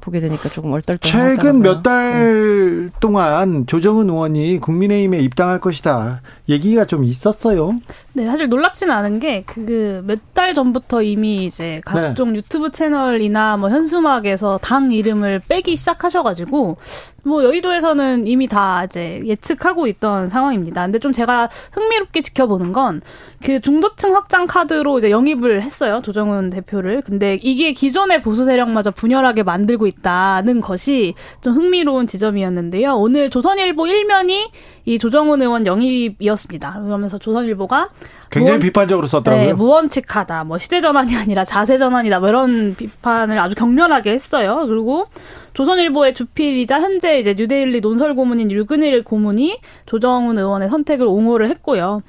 [0.00, 1.36] 보게 되니까 조금 얼떨떨하더라고요.
[1.36, 1.82] 최근 몇 네.
[1.82, 7.74] 달 동안 조정은 의원이 국민의힘에 입당할 것이다 얘기가 좀 있었어요.
[8.12, 13.68] 네, 사실 놀랍지는 않은 게 그 몇 달 전부터 이미 이제 각종 유튜브 채널이나 뭐
[13.70, 16.76] 현수막에서 당 이름을 빼기 시작하셔가지고
[17.24, 20.82] 뭐 여의도에서는 이미 다 이제 예측하고 있던 상황입니다.
[20.84, 23.00] 근데 좀 제가 흥미롭게 지켜보는 건
[23.44, 27.02] 그 중도층 확장 카드로 이제 영입을 했어요 조정훈 대표를.
[27.02, 32.94] 근데 이게 기존의 보수 세력마저 분열하게 만들고 있다는 것이 좀 흥미로운 지점이었는데요.
[32.94, 34.50] 오늘 조선일보 일면이
[34.84, 36.82] 이 조정훈 의원 영입이었습니다.
[36.82, 37.90] 그러면서 조선일보가
[38.32, 39.46] 굉장히 무언- 비판적으로 썼더라고요.
[39.46, 40.44] 네, 무원칙하다.
[40.44, 42.18] 뭐 시대 전환이 아니라 자세 전환이다.
[42.20, 44.64] 뭐 이런 비판을 아주 격렬하게 했어요.
[44.66, 45.06] 그리고
[45.54, 52.02] 조선일보의 주필이자 현재 이제 뉴데일리 논설 고문인 류근일 고문이 조정훈 의원의 선택을 옹호를 했고요.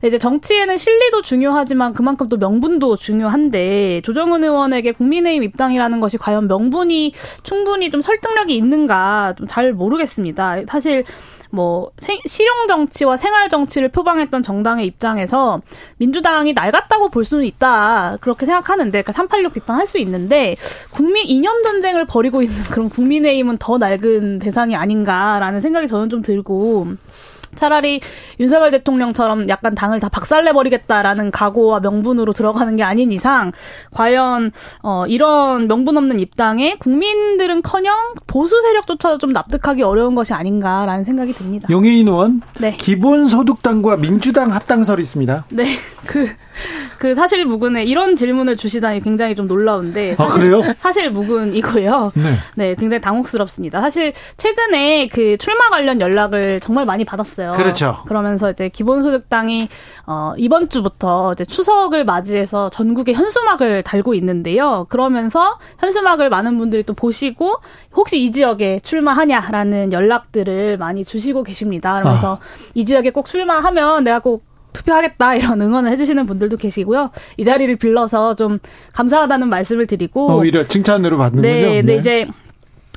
[0.00, 6.48] 네, 이제 정치에는 실리도 중요하지만 그만큼 또 명분도 중요한데 조정훈 의원에게 국민의힘 입당이라는 것이 과연
[6.48, 7.12] 명분이
[7.42, 10.62] 충분히 좀 설득력이 있는가 좀 잘 모르겠습니다.
[10.68, 11.04] 사실
[11.50, 15.60] 뭐 생- 실용 정치와 생활 정치를 표방했던 정당의 입장에서
[15.98, 18.18] 민주당이 낡았다고 볼 수는 있다.
[18.20, 20.56] 그렇게 생각하는데 그러니까 386 비판할 수 있는데
[20.90, 26.88] 국민 이념 전쟁을 벌이고 있는 그런 국민의힘은 더 낡은 대상이 아닌가라는 생각이 저는 좀 들고
[27.54, 28.00] 차라리
[28.40, 33.52] 윤석열 대통령처럼 약간 당을 다 박살내버리겠다라는 각오와 명분으로 들어가는 게 아닌 이상
[33.92, 37.94] 과연 어, 이런 명분 없는 입당에 국민들은커녕
[38.26, 41.68] 보수 세력조차도 좀 납득하기 어려운 것이 아닌가라는 생각이 듭니다.
[41.70, 42.74] 용해인 의원 네.
[42.76, 45.44] 기본소득당과 민주당 합당설이 있습니다.
[45.50, 45.66] 네,
[46.06, 46.28] 그,
[46.98, 50.16] 그 사실 무근에 이런 질문을 주시다니 굉장히 좀 놀라운데.
[50.18, 50.62] 아, 사실- 그래요?
[50.78, 52.12] 사실 무근이고요.
[52.14, 52.32] 네.
[52.54, 53.80] 네, 굉장히 당혹스럽습니다.
[53.80, 57.45] 사실 최근에 그 출마 관련 연락을 정말 많이 받았어요.
[57.46, 57.52] 있었어요.
[57.52, 57.96] 그렇죠.
[58.06, 59.68] 그러면서 이제 기본소득당이
[60.06, 64.86] 어 이번 주부터 이제 추석을 맞이해서 전국에 현수막을 달고 있는데요.
[64.88, 67.56] 그러면서 현수막을 많은 분들이 또 보시고
[67.94, 72.00] 혹시 이 지역에 출마하냐라는 연락들을 많이 주시고 계십니다.
[72.00, 72.70] 그러면서 아.
[72.74, 77.10] 이 지역에 꼭 출마하면 내가 꼭 투표하겠다 이런 응원을 해주시는 분들도 계시고요.
[77.38, 78.58] 이 자리를 빌러서 좀
[78.94, 81.86] 감사하다는 말씀을 드리고 오히려 칭찬으로 받는 네, 거죠.
[81.86, 82.26] 네, 이제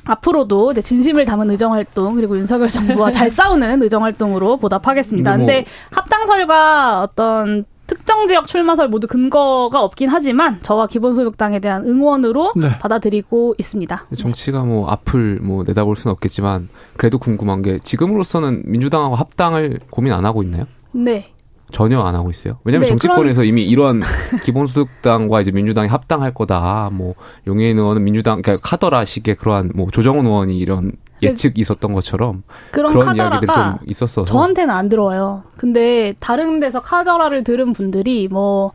[0.04, 5.36] 앞으로도 이제 진심을 담은 의정 활동 그리고 윤석열 정부와 잘 싸우는 의정 활동으로 보답하겠습니다.
[5.36, 11.84] 근데 뭐- 근데 합당설과 어떤 특정 지역 출마설 모두 근거가 없긴 하지만 저와 기본소득당에 대한
[11.84, 12.78] 응원으로 네.
[12.78, 14.04] 받아들이고 있습니다.
[14.16, 20.24] 정치가 뭐 앞을 뭐 내다볼 수는 없겠지만 그래도 궁금한 게 지금으로서는 민주당하고 합당을 고민 안
[20.24, 20.66] 하고 있나요?
[20.92, 21.32] 네.
[21.70, 22.58] 전혀 안 하고 있어요.
[22.64, 24.00] 왜냐하면 네, 정치권에서 이미 이런
[24.44, 26.90] 기본소득당과 이제 민주당이 합당할 거다.
[26.92, 27.14] 뭐
[27.46, 33.14] 용해인 의원은 민주당 그러니까 카더라식의 그러한 뭐 조정훈 의원이 이런 예측이 있었던 것처럼 그런, 그런
[33.14, 35.42] 이야기들이 좀 있었어서 저한테는 안 들어와요.
[35.56, 38.72] 근데 다른 데서 카더라를 들은 분들이 뭐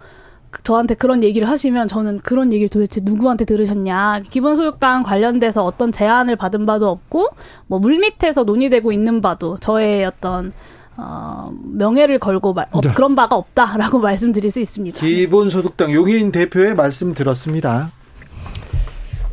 [0.52, 4.22] 그- 저한테 그런 얘기를 하시면 저는 그런 얘기를 도대체 누구한테 들으셨냐.
[4.30, 7.30] 기본소득당 관련돼서 어떤 제안을 받은 바도 없고
[7.68, 10.54] 뭐 물밑에서 논의되고 있는 바도 저의 어떤
[10.98, 12.92] 어, 명예를 걸고 말, 어, 네.
[12.94, 15.00] 그런 바가 없다라고 말씀드릴 수 있습니다.
[15.00, 17.92] 기본소득당 용인 대표의 말씀 들었습니다.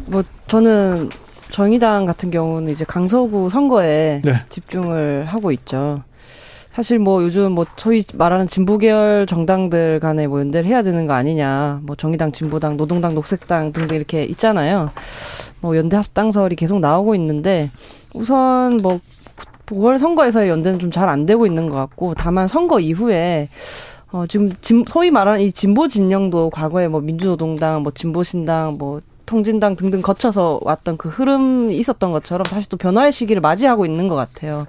[0.07, 1.11] 뭐 저는
[1.51, 4.43] 정의당 같은 경우는 이제 강서구 선거에 네.
[4.49, 6.03] 집중을 하고 있죠.
[6.73, 11.13] 사실 뭐 요즘 뭐 소위 말하는 진보 계열 정당들 간에 뭐 연대를 해야 되는 거
[11.13, 11.81] 아니냐.
[11.83, 14.91] 뭐 정의당, 진보당, 노동당, 녹색당 등등 이렇게 있잖아요.
[15.61, 17.71] 뭐 연대 합당설이 계속 나오고 있는데
[18.15, 19.01] 우선 뭐
[19.75, 23.49] 보궐선거에서의 연대는 좀 잘 안 되고 있는 것 같고 다만 선거 이후에
[24.13, 29.77] 어 지금 진, 소위 말하는 이 진보 진영도 과거에 뭐 민주노동당, 뭐 진보신당, 뭐 통진당
[29.77, 34.67] 등등 거쳐서 왔던 그 흐름이 있었던 것처럼 다시 또 변화의 시기를 맞이하고 있는 것 같아요.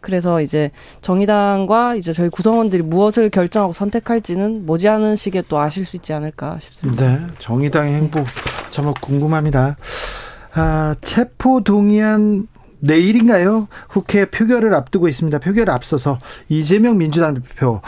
[0.00, 6.12] 그래서 이제 정의당과 이제 저희 구성원들이 무엇을 결정하고 선택할지는 머지않은 시기에 또 아실 수 있지
[6.12, 7.06] 않을까 싶습니다.
[7.06, 8.24] 네, 정의당의 행보
[8.70, 9.76] 정말 궁금합니다.
[10.52, 12.46] 아, 체포 동의안
[12.80, 13.68] 내일인가요?
[13.88, 15.38] 국회 표결을 앞두고 있습니다.
[15.38, 17.80] 표결을 앞서서 이재명 민주당 대표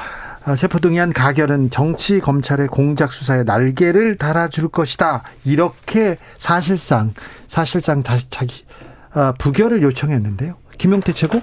[0.44, 5.24] 아, 체포 동의안 가결은 정치 검찰의 공작 수사에 날개를 달아줄 것이다.
[5.44, 7.14] 이렇게 사실상
[7.48, 8.64] 사실상 다시 자기
[9.12, 10.54] 아, 부결을 요청했는데요.
[10.78, 11.40] 김용태 최고?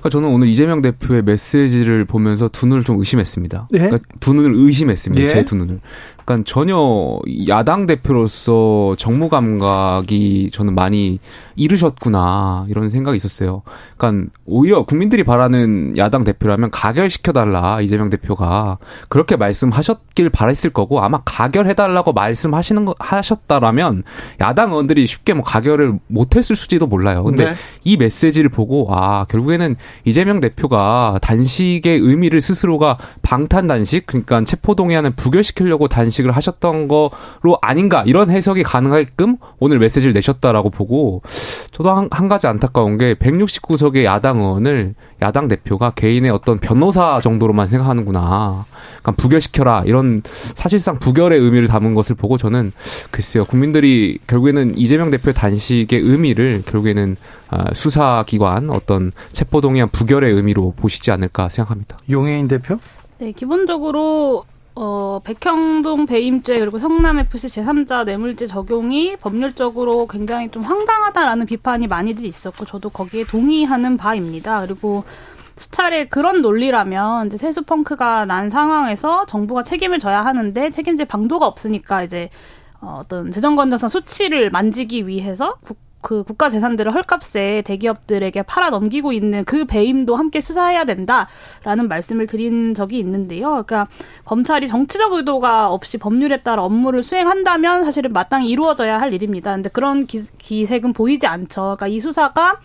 [0.00, 3.68] 그러니까 저는 오늘 이재명 대표의 메시지를 보면서 두 눈을 좀 의심했습니다.
[3.74, 3.78] 예?
[3.78, 5.24] 그러니까 두 눈을 의심했습니다.
[5.24, 5.28] 예?
[5.28, 5.80] 제두 눈을.
[6.28, 11.20] 그러니까 전혀 야당 대표로서 정무 감각이 저는 많이
[11.56, 13.62] 잃으셨구나 이런 생각이 있었어요.
[13.96, 18.76] 그러니까 오히려 국민들이 바라는 야당 대표라면 가결시켜 달라 이재명 대표가
[19.08, 24.02] 그렇게 말씀하셨길 바랬을 거고 아마 가결해 달라고 말씀하시는 거 하셨다라면
[24.42, 27.24] 야당 의원들이 쉽게 뭐 가결을 못 했을 수지도 몰라요.
[27.24, 27.54] 근데 네.
[27.84, 35.10] 이 메시지를 보고 아 결국에는 이재명 대표가 단식의 의미를 스스로가 방탄 단식 그러니까 체포 동의안을
[35.10, 41.22] 부결시키려고 단식을 하셨던 거로 아닌가 이런 해석이 가능하게끔 오늘 메시지를 내셨다라고 보고
[41.72, 47.66] 저도 한, 한 가지 안타까운 게 169석의 야당 의원을 야당 대표가 개인의 어떤 변호사 정도로만
[47.66, 48.66] 생각하는구나.
[49.02, 52.72] 그러니까 부결시켜라 이런 사실상 부결의 의미를 담은 것을 보고 저는
[53.10, 57.37] 글쎄요 국민들이 결국에는 이재명 대표의 단식의 의미를 결국에는 아,
[57.74, 61.98] 수사기관 어떤 체포동의안 부결의 의미로 보시지 않을까 생각합니다.
[62.10, 62.78] 용해인 대표?
[63.18, 64.44] 네, 기본적으로
[64.80, 72.64] 어, 백형동 배임죄 그리고 성남FC 제3자 뇌물죄 적용이 법률적으로 굉장히 좀 황당하다라는 비판이 많이들 있었고
[72.64, 74.60] 저도 거기에 동의하는 바입니다.
[74.60, 75.02] 그리고
[75.56, 82.04] 수차례 그런 논리라면 이제 세수 펑크가 난 상황에서 정부가 책임을 져야 하는데 책임질 방도가 없으니까
[82.04, 82.30] 이제
[82.80, 89.12] 어, 어떤 재정 건전성 수치를 만지기 위해서 국, 그 국가 재산들을 헐값에 대기업들에게 팔아 넘기고
[89.12, 93.48] 있는 그 배임도 함께 수사해야 된다라는 말씀을 드린 적이 있는데요.
[93.48, 93.88] 그러니까
[94.24, 99.52] 검찰이 정치적 의도가 없이 법률에 따라 업무를 수행한다면 사실은 마땅히 이루어져야 할 일입니다.
[99.54, 101.62] 근데 그런 기, 기색은 보이지 않죠.
[101.62, 102.58] 그러니까 이 수사가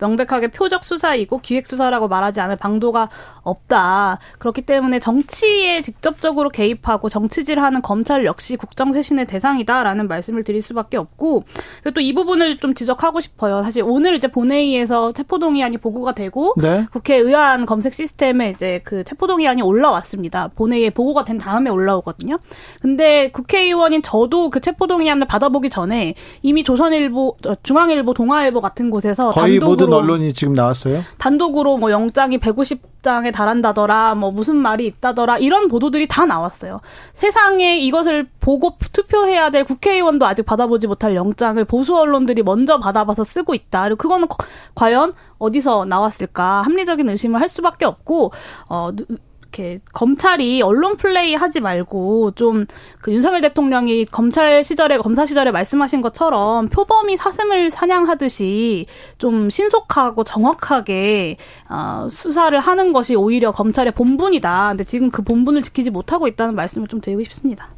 [0.00, 3.08] 명백하게 표적 수사이고 기획 수사라고 말하지 않을 방도가
[3.42, 4.18] 없다.
[4.38, 11.44] 그렇기 때문에 정치에 직접적으로 개입하고 정치질하는 검찰 역시 국정 쇄신의 대상이다라는 말씀을 드릴 수밖에 없고
[11.82, 13.62] 그리고 또 이 부분을 좀 지적하고 싶어요.
[13.62, 16.86] 사실 오늘 이제 본회의에서 체포동의안이 보고가 되고 네.
[16.90, 20.48] 국회 의안 검색 시스템에 이제 그 체포동의안이 올라왔습니다.
[20.56, 22.38] 본회의에 보고가 된 다음에 올라오거든요.
[22.80, 29.58] 근데 국회의원인 저도 그 체포동의안을 받아보기 전에 이미 조선일보, 어, 중앙일보, 동아일보 같은 곳에서 거의
[29.60, 31.02] 모두 단독으로 언론이 지금 나왔어요?
[31.18, 36.80] 단독으로 뭐 영장이 150장에 달한다더라, 뭐 무슨 말이 있다더라 이런 보도들이 다 나왔어요.
[37.12, 43.54] 세상에 이것을 보고 투표해야 될 국회의원도 아직 받아보지 못할 영장을 보수 언론들이 먼저 받아봐서 쓰고
[43.54, 43.84] 있다.
[43.84, 44.28] 그리고 그거는
[44.74, 48.32] 과연 어디서 나왔을까 합리적인 의심을 할 수밖에 없고
[48.68, 48.90] 어
[49.52, 52.66] 이렇게 검찰이 언론 플레이 하지 말고 좀
[53.00, 58.86] 그 윤석열 대통령이 검찰 시절에 검사 시절에 말씀하신 것처럼 표범이 사슴을 사냥하듯이
[59.18, 61.36] 좀 신속하고 정확하게
[61.68, 64.68] 어, 수사를 하는 것이 오히려 검찰의 본분이다.
[64.70, 67.68] 근데 지금 그 본분을 지키지 못하고 있다는 말씀을 좀 드리고 싶습니다.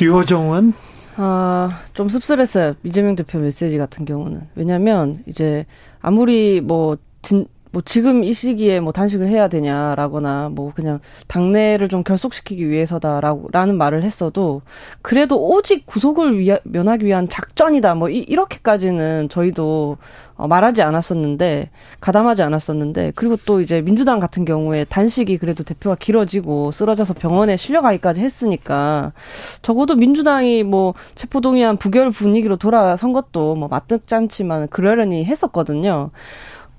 [0.00, 0.74] 류호정은
[1.16, 2.74] 아, 좀 씁쓸했어요.
[2.84, 4.42] 이재명 대표 메시지 같은 경우는.
[4.54, 5.66] 왜냐면, 이제,
[6.00, 12.02] 아무리 뭐, 진, 뭐 지금 이 시기에 뭐 단식을 해야 되냐라거나 뭐 그냥 당내를 좀
[12.02, 14.62] 결속시키기 위해서다라고 라는 말을 했어도
[15.02, 19.98] 그래도 오직 구속을 위하, 면하기 위한 작전이다 뭐 이, 이렇게까지는 저희도
[20.38, 26.70] 어, 말하지 않았었는데 가담하지 않았었는데 그리고 또 이제 민주당 같은 경우에 단식이 그래도 대표가 길어지고
[26.70, 29.12] 쓰러져서 병원에 실려가기까지 했으니까
[29.62, 36.10] 적어도 민주당이 뭐 체포동의안 부결 분위기로 돌아선 것도 뭐 맞득지 않지만 그러려니 했었거든요.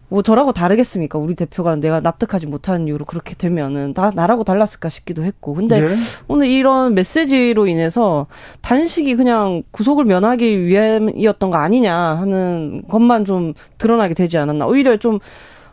[0.10, 1.20] 뭐 저라고 다르겠습니까?
[1.20, 5.54] 우리 대표가 내가 납득하지 못하는 이유로 그렇게 되면은 다 나라고 달랐을까 싶기도 했고.
[5.54, 5.96] 근데 네.
[6.28, 8.26] 오늘 이런 메시지로 인해서
[8.62, 14.66] 단식이 그냥 구속을 면하기 위함이었던 거 아니냐 하는 것만 좀 드러나게 되지 않았나.
[14.66, 15.20] 오히려 좀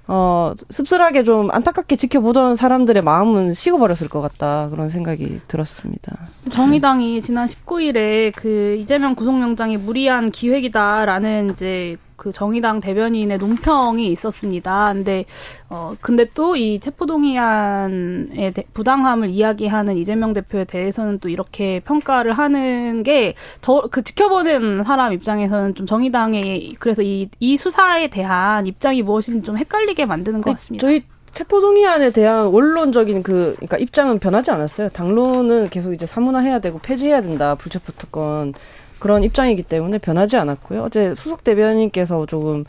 [0.09, 4.69] 어, 씁쓸하게 좀 안타깝게 지켜보던 사람들의 마음은 식어버렸을 것 같다.
[4.71, 6.17] 그런 생각이 들었습니다.
[6.49, 11.97] 정의당이 지난 19일에 그 이재명 구속영장이 무리한 기획이다라는 이제
[12.27, 14.93] 그 정의당 대변인의 논평이 있었습니다.
[14.93, 15.25] 근데
[15.71, 23.35] 어 근데 또 이 체포동의안의 부당함을 이야기하는 이재명 대표에 대해서는 또 이렇게 평가를 하는 게
[23.63, 29.57] 저 그 지켜보는 사람 입장에서는 좀 정의당의 그래서 이 이 수사에 대한 입장이 무엇인지 좀
[29.59, 30.85] 헷갈리게 만드는 것 같습니다.
[30.87, 34.89] 저희 체포동의안에 대한 원론적인 그 그러니까 입장은 변하지 않았어요.
[34.89, 37.55] 당론은 계속 이제 사문화해야 되고 폐지해야 된다.
[37.55, 38.55] 불체포 특권
[38.99, 40.83] 그런 입장이기 때문에 변하지 않았고요.
[40.85, 42.65] 어제 수석 대변인께서 조금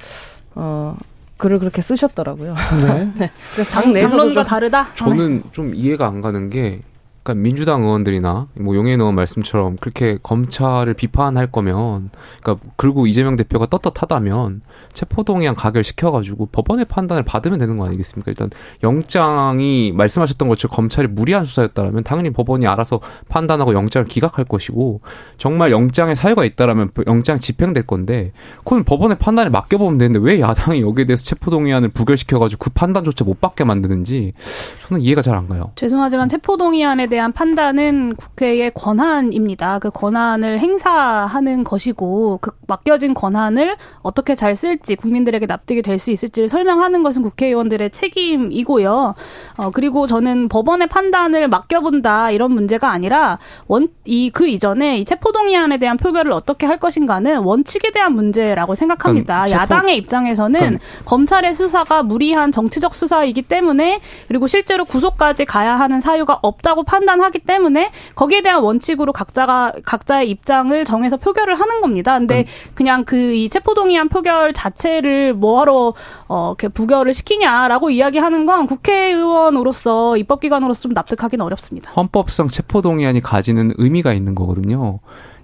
[0.55, 0.95] 어
[1.37, 2.55] 글을 그렇게 쓰셨더라고요.
[2.85, 3.11] 네.
[3.17, 3.31] 네.
[3.53, 4.93] 그래서 당 내에서도 좀 다르다.
[4.95, 6.81] 저는 좀 이해가 안 가는 게
[7.27, 12.09] 그러니까 민주당 의원들이나 뭐 용해인 의원 말씀처럼 그렇게 검찰을 비판할 거면
[12.41, 14.61] 그러니까 그리고 이재명 대표가 떳떳하다면
[14.93, 18.31] 체포동의안 가결시켜 가지고 법원의 판단을 받으면 되는 거 아니겠습니까?
[18.31, 18.49] 일단
[18.81, 25.01] 영장이 말씀하셨던 것처럼 검찰이 무리한 수사였다면 당연히 법원이 알아서 판단하고 영장을 기각할 것이고
[25.37, 30.81] 정말 영장에 사유가 있다라면 영장 집행될 건데 그건 법원의 판단에 맡겨 보면 되는데 왜 야당이
[30.81, 34.31] 여기에 대해서 체포동의안을 부결시켜 가지고 그 판단조차 못 받게 만드는지
[34.87, 35.71] 저는 이해가 잘 안 가요.
[35.75, 39.79] 죄송하지만 체포동의안에 대한 판단은 국회의 권한입니다.
[39.79, 46.47] 그 권한을 행사하는 것이고 그 맡겨진 권한을 어떻게 잘 쓸지 국민들에게 납득이 될 수 있을지를
[46.47, 49.15] 설명하는 것은 국회의원들의 책임이고요.
[49.57, 55.77] 어, 그리고 저는 법원의 판단을 맡겨본다 이런 문제가 아니라 원 이 그 이전에 이 체포동의안에
[55.77, 59.45] 대한 표결을 어떻게 할 것인가는 원칙에 대한 문제라고 생각합니다.
[59.47, 60.77] 체포, 야당의 입장에서는 그럼.
[61.05, 67.39] 검찰의 수사가 무리한 정치적 수사이기 때문에 그리고 실제로 구속까지 가야 하는 사유가 없다고 판 단하기
[67.39, 72.17] 때문에 거기에 대한 원칙으로 각자가 각자의 입장을 정해서 표결을 하는 겁니다.
[72.17, 75.93] 근데 그냥 그 이 체포동의안 표결 자체를 뭐하러
[76.27, 81.91] 어 이렇게 부결을 시키냐라고 이야기하는 건 국회의원으로서 입법기관으로서 좀 납득하기는 어렵습니다.
[81.91, 84.99] 헌법상 체포동의안이 가지는 의미가 있는 거거든요.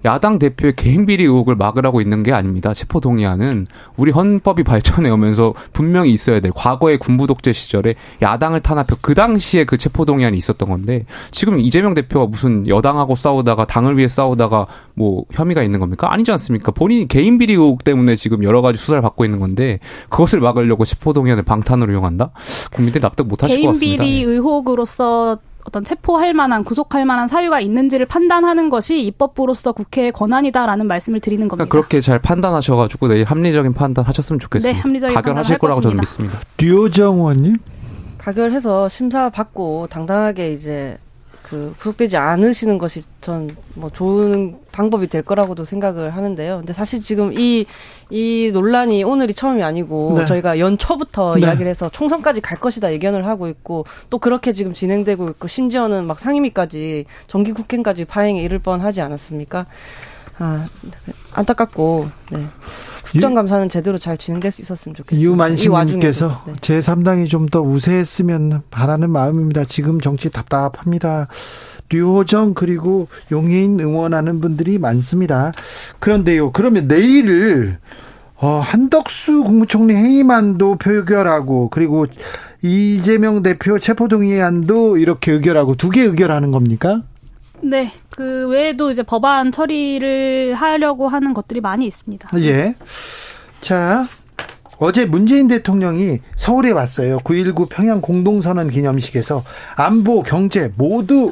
[0.05, 2.73] 야당 대표의 개인 비리 의혹을 막으라고 있는 게 아닙니다.
[2.73, 8.95] 체포 동의안은 우리 헌법이 발전해 오면서 분명히 있어야 될 과거의 군부 독재 시절에 야당을 탄압해
[9.01, 14.07] 그 당시에 그 체포 동의안이 있었던 건데 지금 이재명 대표가 무슨 여당하고 싸우다가 당을 위해
[14.07, 16.11] 싸우다가 뭐 혐의가 있는 겁니까?
[16.11, 16.71] 아니지 않습니까?
[16.71, 21.13] 본인이 개인 비리 의혹 때문에 지금 여러 가지 수사를 받고 있는 건데 그것을 막으려고 체포
[21.13, 22.31] 동의안을 방탄으로 이용한다?
[22.71, 24.03] 국민들이 납득 못 하실 것 같습니다.
[24.03, 30.87] 개인 비리 의혹으로서 어떤 체포할 만한 구속할 만한 사유가 있는지를 판단하는 것이 입법부로서 국회의 권한이다라는
[30.87, 31.69] 말씀을 드리는 겁니다.
[31.69, 34.77] 그러니까 그렇게 잘 판단하셔가지고 내일 합리적인 판단 하셨으면 좋겠습니다.
[34.77, 36.39] 네, 합리적인 가결하실 거라고 저는 믿습니다.
[36.57, 37.53] 류정 의원님
[38.17, 40.97] 가결해서 심사 받고 당당하게 이제
[41.53, 46.57] 그 구속되지 않으시는 것이 전 뭐 좋은 방법이 될 거라고도 생각을 하는데요.
[46.57, 47.65] 근데 사실 지금 이,
[48.09, 50.25] 이 논란이 오늘이 처음이 아니고 네.
[50.25, 51.41] 저희가 연초부터 네.
[51.41, 56.19] 이야기를 해서 총선까지 갈 것이다 예견을 하고 있고 또 그렇게 지금 진행되고 있고 심지어는 막
[56.19, 59.65] 상임위까지 정기국회까지 파행에 이를 뻔 하지 않았습니까?
[60.39, 60.65] 아,
[61.33, 62.47] 안타깝고, 네.
[63.05, 65.23] 국정감사는 제대로 잘 진행될 수 있었으면 좋겠습니다.
[65.31, 66.53] 유만식님께서 네.
[66.53, 69.65] 제3당이 좀 더 우세했으면 바라는 마음입니다.
[69.65, 71.27] 지금 정치 답답합니다.
[71.89, 75.51] 류호정 그리고 용해인 응원하는 분들이 많습니다.
[75.99, 76.51] 그런데요.
[76.51, 77.77] 그러면 내일을
[78.37, 82.07] 어, 한덕수 국무총리 회의만도 표결하고 그리고
[82.63, 87.03] 이재명 대표 체포동의안도 이렇게 의결하고 두 개 의결하는 겁니까?
[87.61, 92.29] 네, 그 외에도 이제 법안 처리를 하려고 하는 것들이 많이 있습니다.
[92.39, 92.75] 예.
[93.61, 94.07] 자,
[94.77, 97.19] 어제 문재인 대통령이 서울에 왔어요.
[97.19, 99.43] 9.19 평양 공동선언 기념식에서
[99.75, 101.31] 안보, 경제 모두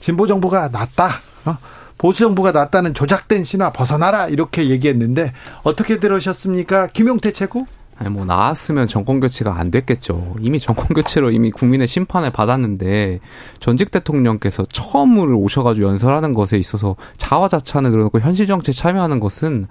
[0.00, 1.10] 진보 정부가 낫다.
[1.44, 1.56] 어?
[1.98, 5.32] 보수 정부가 낫다는 조작된 신화 벗어나라 이렇게 얘기했는데
[5.62, 6.88] 어떻게 들으셨습니까?
[6.88, 7.66] 김용태 최고?
[7.98, 10.36] 아니 뭐 나왔으면 정권 교체가 안 됐겠죠.
[10.40, 13.20] 이미 정권 교체로 이미 국민의 심판을 받았는데
[13.58, 19.66] 전직 대통령께서 처음으로 오셔가지고 연설하는 것에 있어서 자화자찬을 그러고 현실 정치에 참여하는 것은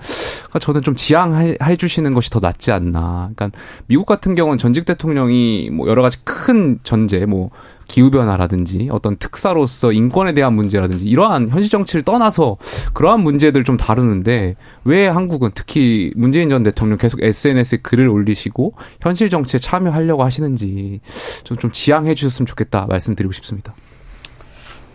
[0.45, 3.29] 그러니까 저는 좀 지양해 주시는 것이 더 낫지 않나.
[3.35, 3.51] 그러니까
[3.85, 7.51] 미국 같은 경우는 전직 대통령이 뭐 여러 가지 큰 전제 뭐
[7.87, 12.57] 기후변화라든지 어떤 특사로서 인권에 대한 문제라든지 이러한 현실 정치를 떠나서
[12.93, 19.29] 그러한 문제들 좀 다루는데 왜 한국은 특히 문재인 전 대통령 계속 SNS에 글을 올리시고 현실
[19.29, 21.01] 정치에 참여하려고 하시는지
[21.43, 23.75] 좀, 좀 지양해 주셨으면 좋겠다 말씀드리고 싶습니다.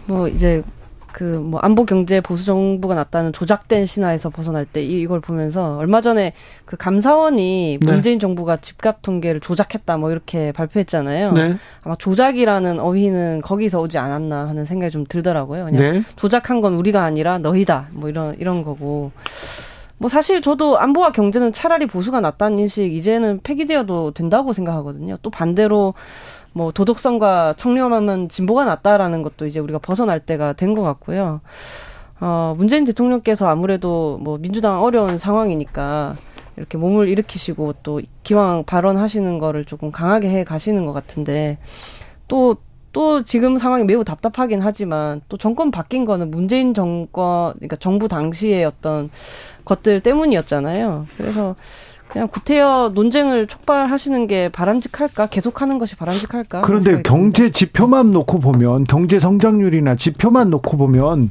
[0.06, 0.62] 뭐 이제
[1.12, 6.32] 그 뭐 안보 경제 보수 정부가 났다는 조작된 신화에서 벗어날 때 이걸 보면서 얼마 전에
[6.64, 7.86] 그 감사원이 네.
[7.92, 11.32] 문재인 정부가 집값 통계를 조작했다 뭐 이렇게 발표했잖아요.
[11.32, 11.56] 네.
[11.82, 15.64] 아마 조작이라는 어휘는 거기서 오지 않았나 하는 생각이 좀 들더라고요.
[15.66, 16.02] 그냥 네.
[16.16, 19.12] 조작한 건 우리가 아니라 너희다 뭐 이런 이런 거고.
[20.00, 25.18] 뭐 사실 저도 안보와 경제는 차라리 보수가 낫다는 인식 이제는 폐기되어도 된다고 생각하거든요.
[25.20, 25.92] 또 반대로
[26.54, 31.42] 뭐 도덕성과 청렴하면 진보가 낫다라는 것도 이제 우리가 벗어날 때가 된 것 같고요.
[32.18, 36.14] 어, 문재인 대통령께서 아무래도 뭐 민주당 어려운 상황이니까
[36.56, 41.58] 이렇게 몸을 일으키시고 또 기왕 발언하시는 거를 조금 강하게 해 가시는 것 같은데
[42.26, 42.56] 또,
[42.92, 48.64] 또 지금 상황이 매우 답답하긴 하지만 또 정권 바뀐 거는 문재인 정권, 그러니까 정부 당시의
[48.64, 49.10] 어떤
[49.64, 51.06] 것들 때문이었잖아요.
[51.16, 51.54] 그래서
[52.08, 55.26] 그냥 구태여 논쟁을 촉발하시는 게 바람직할까?
[55.26, 56.62] 계속하는 것이 바람직할까?
[56.62, 61.30] 그런데 경제 지표만 놓고 보면 경제 성장률이나 지표만 놓고 보면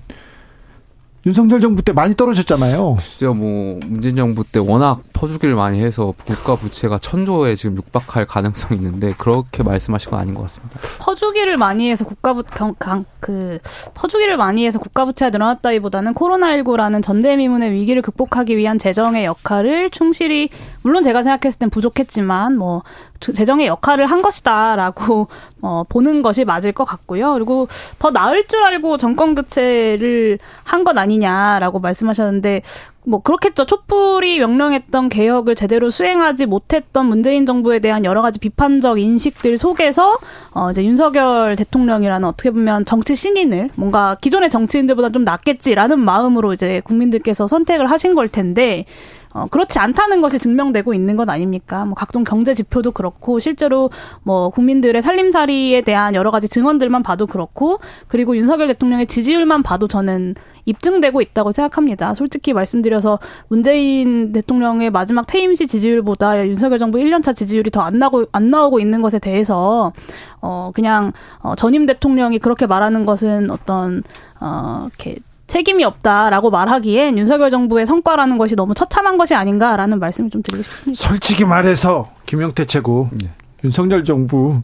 [1.26, 2.96] 윤석열 정부 때 많이 떨어졌잖아요.
[2.96, 8.80] 글쎄요, 뭐 문재인 정부 때 워낙 퍼주기를 많이 해서 국가 부채가 천조에 지금 육박할 가능성이
[8.80, 10.80] 있는데 그렇게 말씀하신 건 아닌 것 같습니다.
[11.00, 13.60] 퍼주기를 많이 해서 국가 부, 경, 강, 그
[13.96, 20.48] 퍼주기를 많이 해서 국가 부채가 늘어났다기보다는 코로나19라는 전대미문의 위기를 극복하기 위한 재정의 역할을 충실히
[20.84, 22.84] 물론 제가 생각했을 땐 부족했지만 뭐
[23.20, 25.28] 재정의 역할을 한 것이다라고
[25.62, 27.34] 어, 보는 것이 맞을 것 같고요.
[27.34, 27.68] 그리고
[28.00, 32.62] 더 나을 줄 알고 정권 교체를 한 것 아니냐라고 말씀하셨는데
[33.10, 33.66] 뭐 그렇겠죠.
[33.66, 40.20] 촛불이 명령했던 개혁을 제대로 수행하지 못했던 문재인 정부에 대한 여러 가지 비판적 인식들 속에서
[40.54, 46.82] 어 이제 윤석열 대통령이라는 어떻게 보면 정치 신인을 뭔가 기존의 정치인들보다 좀 낫겠지라는 마음으로 이제
[46.82, 48.86] 국민들께서 선택을 하신 걸 텐데
[49.34, 51.86] 어, 그렇지 않다는 것이 증명되고 있는 것 아닙니까?
[51.86, 53.90] 뭐 각종 경제 지표도 그렇고 실제로
[54.24, 60.36] 뭐 국민들의 살림살이에 대한 여러 가지 증언들만 봐도 그렇고 그리고 윤석열 대통령의 지지율만 봐도 저는
[60.66, 62.14] 입증되고 있다고 생각합니다.
[62.14, 68.26] 솔직히 말씀드려서 문재인 대통령의 마지막 퇴임 시 지지율보다 윤석열 정부 1년차 지지율이 더 안 나고
[68.32, 69.94] 안 나오고 있는 것에 대해서
[70.42, 74.04] 어 그냥 어 전임 대통령이 그렇게 말하는 것은 어떤
[74.40, 75.16] 어 이렇게
[75.50, 81.04] 책임이 없다라고 말하기엔 윤석열 정부의 성과라는 것이 너무 처참한 것이 아닌가라는 말씀을 좀 드리고 싶습니다.
[81.04, 83.30] 솔직히 말해서 김영태 최고 네.
[83.64, 84.62] 윤석열 정부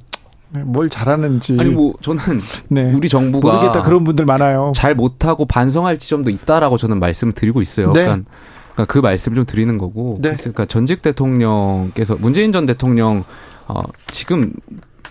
[0.64, 2.22] 뭘 잘하는지 아니 뭐 저는
[2.70, 2.94] 네.
[2.94, 4.72] 우리 정부가 모르겠다 그런 분들 많아요.
[4.76, 7.92] 잘 못하고 반성할 지점도 있다라고 저는 말씀을 드리고 있어요.
[7.92, 8.06] 네.
[8.06, 8.30] 그러니까,
[8.74, 10.20] 그러니까 그 말씀을 좀 드리는 거고.
[10.22, 10.36] 네.
[10.36, 13.24] 그러니까 전직 대통령께서 문재인 전 대통령
[13.68, 13.82] 어
[14.12, 14.54] 지금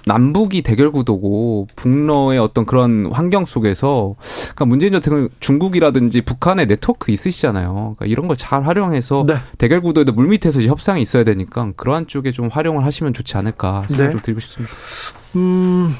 [0.06, 7.72] 남북이 대결 구도고 북러의 어떤 그런 환경 속에서 그러니까 문재인 대통령 중국이라든지 북한의 네트워크 있으시잖아요.
[7.96, 9.36] 그러니까 이런 걸 잘 활용해서 네.
[9.56, 14.10] 대결 구도에도 물밑에서 협상이 있어야 되니까 그러한 쪽에 좀 활용을 하시면 좋지 않을까 생각 네.
[14.12, 14.74] 좀 드리고 싶습니다.
[15.36, 15.94] 음.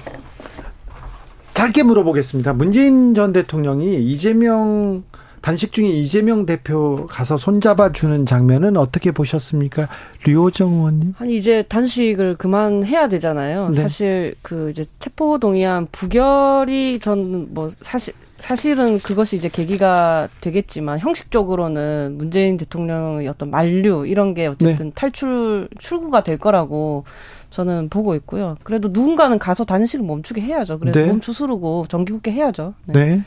[1.55, 2.53] 짧게 물어보겠습니다.
[2.53, 5.05] 문재인 전 대통령이 이재명
[5.45, 9.89] 단식 중에 이재명 대표 가서 손잡아 주는 장면은 어떻게 보셨습니까?
[10.25, 11.15] 류호정 의원님?
[11.19, 13.69] 아니 이제 단식을 그만해야 되잖아요.
[13.69, 13.83] 네.
[13.83, 22.17] 사실 그 이제 체포 동의안 부결이 전 뭐 사실 사실은 그것이 이제 계기가 되겠지만 형식적으로는
[22.17, 24.93] 문재인 대통령의 어떤 만류 이런 게 어쨌든 네.
[24.95, 27.05] 탈출 출구가 될 거라고
[27.51, 28.57] 저는 보고 있고요.
[28.63, 30.79] 그래도 누군가는 가서 단식을 멈추게 해야죠.
[30.79, 31.07] 그래도 네.
[31.07, 32.75] 몸 주스르고 정기국회 해야죠.
[32.87, 32.95] 네.
[32.95, 33.23] 네.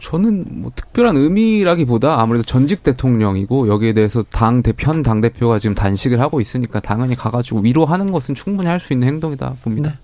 [0.00, 6.20] 저는 뭐 특별한 의미라기보다 아무래도 전직 대통령이고 여기에 대해서 당 대표 당 대표가 지금 단식을
[6.20, 9.98] 하고 있으니까 당연히 가가지고 위로하는 것은 충분히 할 수 있는 행동이다 봅니다.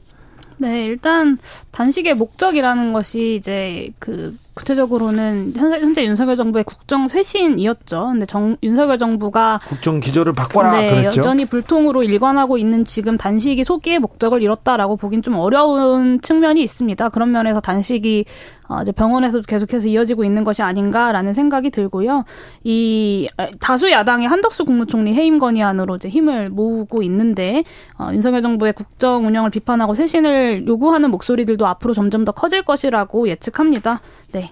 [0.59, 0.69] 네.
[0.69, 1.39] 네, 일단
[1.71, 8.09] 단식의 목적이라는 것이 이제 그 구체적으로는 현재, 현재 윤석열 정부의 국정 쇄신이었죠.
[8.13, 11.21] 근데 정, 윤석열 정부가 국정 기조를 바꿔라 네, 그랬죠.
[11.21, 17.11] 여전히 불통으로 일관하고 있는 지금 단식이 소기의 목적을 이뤘다라고 보긴 좀 어려운 측면이 있습니다.
[17.11, 18.25] 그런 면에서 단식이
[18.69, 22.25] 어, 이제 병원에서 계속해서 이어지고 있는 것이 아닌가라는 생각이 들고요.
[22.65, 23.29] 이
[23.61, 27.63] 다수 야당의 한덕수 국무총리 해임 건의안으로 이제 힘을 모으고 있는데
[27.99, 34.01] 어, 윤석열 정부의 국정 운영을 비판하고 쇄신을 요구하는 목소리들도 앞으로 점점 더 커질 것이라고 예측합니다.
[34.37, 34.51] 네.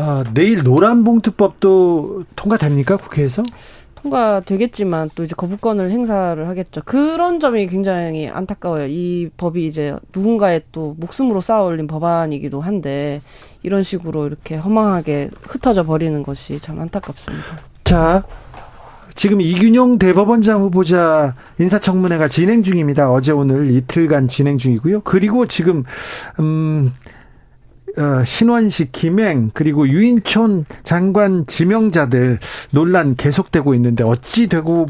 [0.00, 3.44] 아, 내일 노란봉투법도 통과됩니까 국회에서?
[4.02, 6.80] 통과되겠지만 또 이제 거부권을 행사를 하겠죠.
[6.84, 8.86] 그런 점이 굉장히 안타까워요.
[8.88, 13.20] 이 법이 이제 누군가의 또 목숨으로 쌓아 올린 법안이기도 한데
[13.62, 17.44] 이런 식으로 이렇게 허망하게 흩어져 버리는 것이 참 안타깝습니다.
[17.84, 18.24] 자,
[19.14, 23.12] 지금 이균용 대법원장 후보자 인사청문회가 진행 중입니다.
[23.12, 25.02] 어제 오늘 이틀간 진행 중이고요.
[25.02, 25.84] 그리고 지금
[26.40, 27.19] 음 어,
[28.26, 32.38] 신원식, 김행 그리고 유인촌 장관 지명자들
[32.72, 34.86] 논란 계속되고 있는데 어찌 되고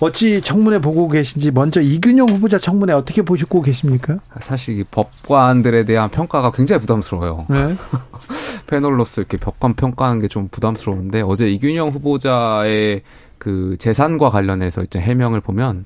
[0.00, 4.18] 어찌 청문회 보고 계신지 먼저 이균용 후보자 청문회 어떻게 보시고 계십니까?
[4.40, 7.46] 사실 이 법관들에 대한 평가가 굉장히 부담스러워요.
[7.48, 7.76] 네.
[8.66, 13.02] 패널로서 이렇게 법관 평가하는 게 좀 부담스러운데 어제 이균용 후보자의
[13.42, 15.84] 그 재산과 관련해서 이제 해명을 보면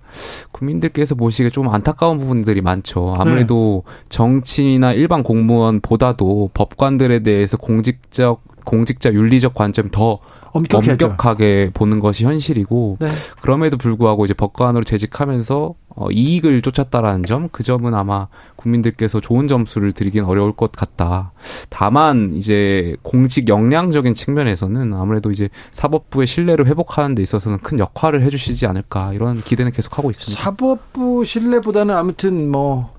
[0.53, 3.15] 국민들께서 보시기에 좀 안타까운 부분들이 많죠.
[3.19, 3.93] 아무래도 네.
[4.11, 10.19] 정치인이나 일반 공무원보다도 법관들에 대해서 공직적 공직자 윤리적 관점 더
[10.57, 11.07] 엄격하죠.
[11.07, 13.07] 엄격하게 보는 것이 현실이고 네.
[13.41, 19.93] 그럼에도 불구하고 이제 법관으로 재직하면서 어, 이익을 쫓았다라는 점, 그 점은 아마 국민들께서 좋은 점수를
[19.93, 21.33] 드리긴 어려울 것 같다.
[21.71, 28.67] 다만 이제 공직 역량적인 측면에서는 아무래도 이제 사법부의 신뢰를 회복하는 데 있어서는 큰 역할을 해주시지
[28.67, 30.43] 않을까 이런 기대는 계속하고 있습니다.
[30.43, 32.96] 사법부 신뢰보다는 아무튼 뭐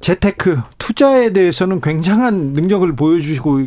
[0.00, 3.66] 재테크 투자에 대해서는 굉장한 능력을 보여주시고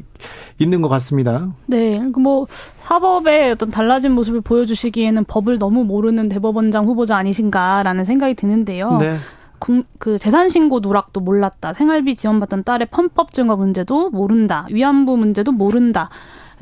[0.60, 1.50] 있는 것 같습니다.
[1.66, 8.98] 네, 뭐 사법의 어떤 달라진 모습을 보여주시기에는 법을 너무 모르는 대법원장 후보자 아니신가라는 생각이 드는데요.
[8.98, 9.18] 네.
[9.98, 11.74] 그 재산 신고 누락도 몰랐다.
[11.74, 14.68] 생활비 지원받던 딸의 편법 증거 문제도 모른다.
[14.72, 16.10] 위안부 문제도 모른다.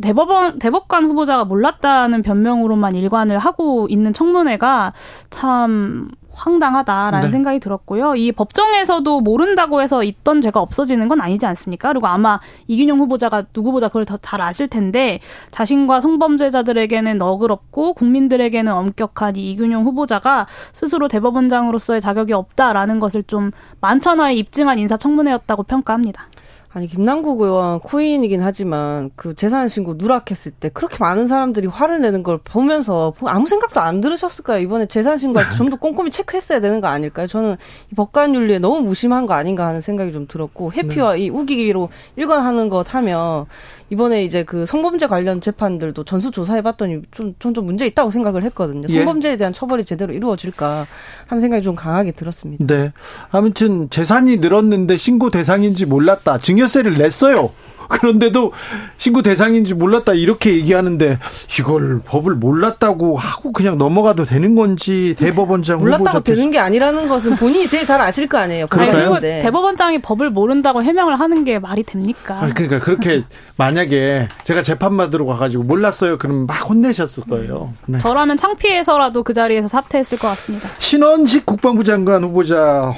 [0.02, 4.94] 대법원 대법관 후보자가 몰랐다는 변명으로만 일관을 하고 있는 청문회가
[5.30, 7.32] 참 황당하다라는 네.
[7.32, 8.16] 생각이 들었고요.
[8.16, 11.90] 이 법정에서도 모른다고 해서 있던 죄가 없어지는 건 아니지 않습니까?
[11.90, 15.20] 그리고 아마 이균용 후보자가 누구보다 그걸 더 잘 아실 텐데
[15.52, 24.36] 자신과 성범죄자들에게는 너그럽고 국민들에게는 엄격한 이 이균용 후보자가 스스로 대법원장으로서의 자격이 없다라는 것을 좀 만천하에
[24.36, 26.28] 입증한 인사청문회였다고 평가합니다.
[26.74, 32.24] 아니 김남국 의원 코인이긴 하지만 그 재산 신고 누락했을 때 그렇게 많은 사람들이 화를 내는
[32.24, 34.60] 걸 보면서 아무 생각도 안 들으셨을까요?
[34.62, 37.26] 이번에 재산 신고할 때 좀 더 꼼꼼히 체크했어야 되는 거 아닐까요?
[37.28, 37.56] 저는
[37.92, 41.20] 이 법관 윤리에 너무 무심한 거 아닌가 하는 생각이 좀 들었고 회피와 네.
[41.22, 43.46] 이 우기기로 일관하는 것 하면
[43.90, 48.88] 이번에 이제 그 성범죄 관련 재판들도 전수 조사해봤더니 좀, 좀, 좀 문제 있다고 생각을 했거든요.
[48.90, 48.98] 예.
[48.98, 50.86] 성범죄에 대한 처벌이 제대로 이루어질까
[51.28, 52.66] 하는 생각이 좀 강하게 들었습니다.
[52.66, 52.92] 네.
[53.32, 56.40] 아무튼 재산이 늘었는데 신고 대상인지 몰랐다.
[56.40, 57.52] 증여세를 냈어요.
[57.90, 58.52] 그런데도
[58.98, 61.20] 신고 대상인지 몰랐다 이렇게 얘기하는데
[61.60, 67.68] 이걸 법을 몰랐다고 하고 그냥 넘어가도 되는 건지 대법원장 몰랐다고 되는 게 아니라는 것은 본인이
[67.68, 68.68] 제일 잘 아실 거 아니에요.
[68.68, 72.36] 그러니까 대법원장이 법을 모른다고 해명을 하는 말이 말이 됩니까?
[72.42, 73.24] 아, 그러니까 그렇게
[73.56, 76.18] 만약에 제가 재판 받으러 가가지고 몰랐어요.
[76.18, 77.74] 그럼 막 혼내셨을 거예요.
[77.86, 78.00] 네.
[78.00, 80.70] 저라면 창피해서라도 그 자리에서 사퇴했을 것 같습니다.
[80.80, 82.94] 신원식 국방부 장관 후보자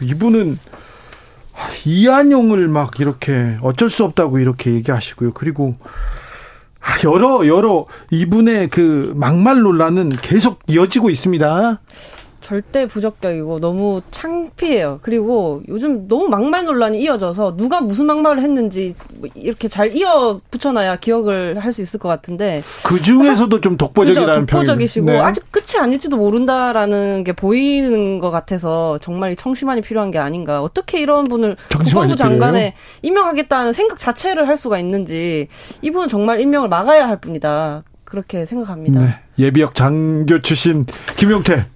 [0.00, 0.58] 이분은
[1.84, 5.32] 이한용을 막 이렇게 어쩔 수 없다고 이렇게 얘기하시고요.
[5.32, 5.76] 그리고
[7.04, 11.80] 여러 여러 이분의 그 막말 논란은 계속 이어지고 있습니다.
[12.50, 14.98] 절대 부적격이고 너무 창피해요.
[15.02, 20.96] 그리고 요즘 너무 막말 논란이 이어져서 누가 무슨 막말을 했는지 뭐 이렇게 잘 이어 붙여놔야
[20.96, 25.18] 기억을 할 수 있을 것 같은데 그 중에서도 좀 독보적이라는 그죠, 독보적이시고 네.
[25.20, 30.60] 아직 끝이 아닐지도 모른다라는 게 보이는 것 같아서 정말 청심환이 필요한 게 아닌가.
[30.60, 35.46] 어떻게 이런 분을 국방부 장관에 임명하겠다는 생각 자체를 할 수가 있는지
[35.82, 37.84] 이분은 정말 임명을 막아야 할 분이다.
[38.02, 39.00] 그렇게 생각합니다.
[39.00, 39.20] 네.
[39.38, 40.84] 예비역 장교 출신
[41.16, 41.66] 김용태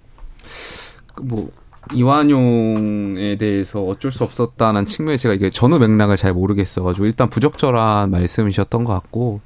[1.20, 1.50] 뭐
[1.92, 8.84] 이완용에 대해서 어쩔 수 없었다는 측면에 제가 이게 전후 맥락을 잘 모르겠어가지고 일단 부적절한 말씀이셨던
[8.84, 9.40] 것 같고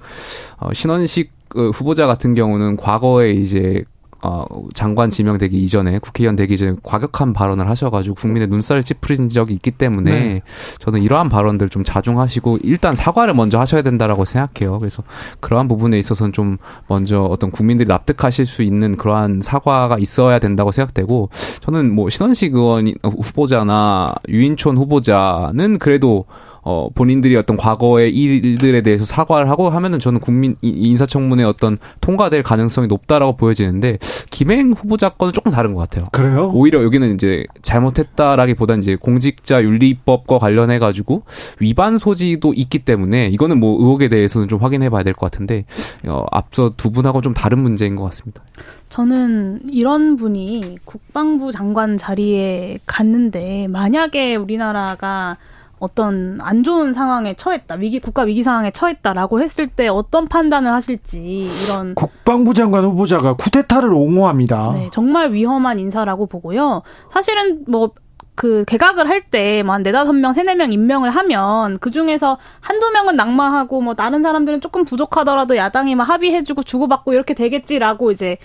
[0.59, 3.83] 어, 신원식 그 후보자 같은 경우는 과거에 이제
[4.21, 4.45] 어,
[4.75, 10.11] 장관 지명되기 이전에 국회의원 되기 전에 과격한 발언을 하셔가지고 국민의 눈살을 찌푸린 적이 있기 때문에
[10.11, 10.43] 네.
[10.81, 14.81] 저는 이러한 발언들 좀 자중하시고 일단 사과를 먼저 하셔야 된다라고 생각해요.
[14.81, 15.05] 그래서
[15.41, 16.57] 그러한 부분에 있어서는 좀
[16.89, 22.93] 먼저 어떤 국민들이 납득하실 수 있는 그러한 사과가 있어야 된다고 생각되고 저는 뭐 신원식 의원
[23.03, 26.25] 후보자나 유인촌 후보자는 그래도
[26.71, 32.89] 어 본인들이 어떤 과거의 일들에 대해서 사과를 하고 하면은 저는 국민 인사청문회 어떤 통과될 가능성이
[32.89, 33.97] 높다라고 보여지는데
[34.31, 36.09] 김행 후보자 건은 조금 다른 것 같아요.
[36.13, 36.51] 그래요?
[36.53, 41.23] 오히려 여기는 이제 잘못했다라기보다 이제 공직자 윤리법과 관련해 가지고
[41.59, 45.65] 위반 소지도 있기 때문에 이거는 뭐 의혹에 대해서는 좀 확인해 봐야 될 것 같은데
[46.07, 48.43] 어 앞서 두 분하고 좀 다른 문제인 것 같습니다.
[48.91, 55.39] 저는 이런 분이 국방부 장관 자리에 갔는데 만약에 우리나라가
[55.79, 61.49] 어떤 안 좋은 상황에 처했다 위기 국가 위기 상황에 처했다라고 했을 때 어떤 판단을 하실지
[61.65, 64.73] 이런 국방부 장관 후보자가 쿠데타를 옹호합니다.
[64.75, 66.83] 네, 정말 위험한 인사라고 보고요.
[67.11, 67.91] 사실은 뭐
[68.39, 73.95] 그 개각을 할때뭐한 네다섯 명, 세네 명 임명을 하면 그 중에서 한두 명은 낙마하고 뭐
[73.95, 78.39] 다른 사람들은 조금 부족하더라도 야당이 막 합의해주고 주고받고 이렇게 되겠지라고 이제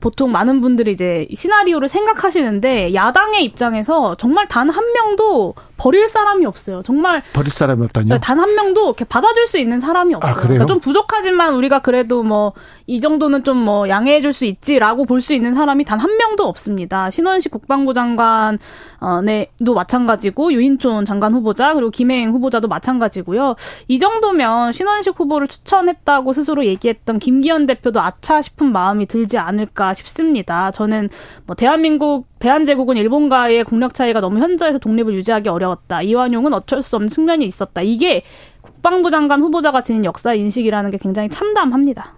[0.00, 6.82] 보통 많은 분들이 이제 시나리오를 생각하시는데 야당의 입장에서 정말 단 한 명도 버릴 사람이 없어요.
[6.82, 8.18] 정말 버릴 사람이 없다뇨?
[8.18, 10.32] 단한 명도 이렇게 받아줄 수 있는 사람이 없어요.
[10.32, 10.36] 아?
[10.36, 12.52] 그러니까 좀 부족하지만 우리가 그래도 뭐
[12.90, 16.44] 이 정도는 좀 뭐 양해해 줄 수 있지라고 볼 수 있는 사람이 단 한 명도
[16.44, 17.10] 없습니다.
[17.10, 18.56] 신원식 국방부 장관
[19.00, 23.56] 어, 네도 마찬가지고 유인촌 장관 후보자 그리고 김혜eng 후보자도 마찬가지고요.
[23.88, 30.70] 이 정도면 신원식 후보를 추천했다고 스스로 얘기했던 김기현 대표도 아차 싶은 마음이 들지 않을까 싶습니다.
[30.70, 31.10] 저는
[31.46, 36.02] 뭐 대한민국 대한제국은 일본과의 국력 차이가 너무 현저해서 독립을 유지하기 어려웠다.
[36.02, 37.82] 이완용은 어쩔 수 없는 측면이 있었다.
[37.82, 38.22] 이게
[38.60, 42.17] 국방부 장관 후보자가 지닌 역사 인식이라는 게 굉장히 참담합니다.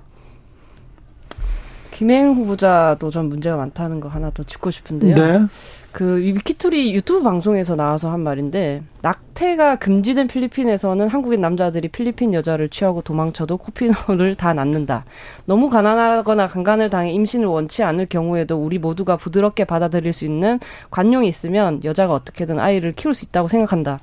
[2.00, 5.14] 김행 후보자도 전 문제가 많다는 거 하나 더 짚고 싶은데요.
[5.14, 5.46] 네.
[5.92, 13.02] 그 위키투리 유튜브 방송에서 나와서 한 말인데 낙태가 금지된 필리핀에서는 한국인 남자들이 필리핀 여자를 취하고
[13.02, 15.04] 도망쳐도 코피노를 다 낳는다.
[15.44, 20.58] 너무 가난하거나 강간을 당해 임신을 원치 않을 경우에도 우리 모두가 부드럽게 받아들일 수 있는
[20.90, 24.00] 관용이 있으면 여자가 어떻게든 아이를 키울 수 있다고 생각한다.